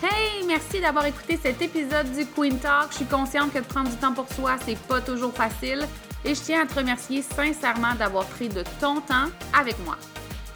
Hey, 0.03 0.45
merci 0.47 0.81
d'avoir 0.81 1.07
écouté 1.07 1.37
cet 1.37 1.63
épisode 1.63 2.11
du 2.13 2.27
Queen 2.27 2.59
Talk. 2.59 2.91
Je 2.91 2.97
suis 2.97 3.05
consciente 3.05 3.53
que 3.53 3.59
de 3.59 3.65
prendre 3.65 3.91
du 3.91 3.97
temps 3.97 4.15
pour 4.15 4.29
soi, 4.33 4.59
c'est 4.59 4.79
pas 4.87 5.01
toujours 5.01 5.33
facile. 5.33 5.87
Et 6.25 6.35
je 6.35 6.41
tiens 6.41 6.63
à 6.63 6.67
te 6.67 6.75
remercier 6.75 7.23
sincèrement 7.23 7.95
d'avoir 7.95 8.27
pris 8.27 8.49
de 8.49 8.63
ton 8.81 9.01
temps 9.01 9.29
avec 9.53 9.79
moi. 9.85 9.97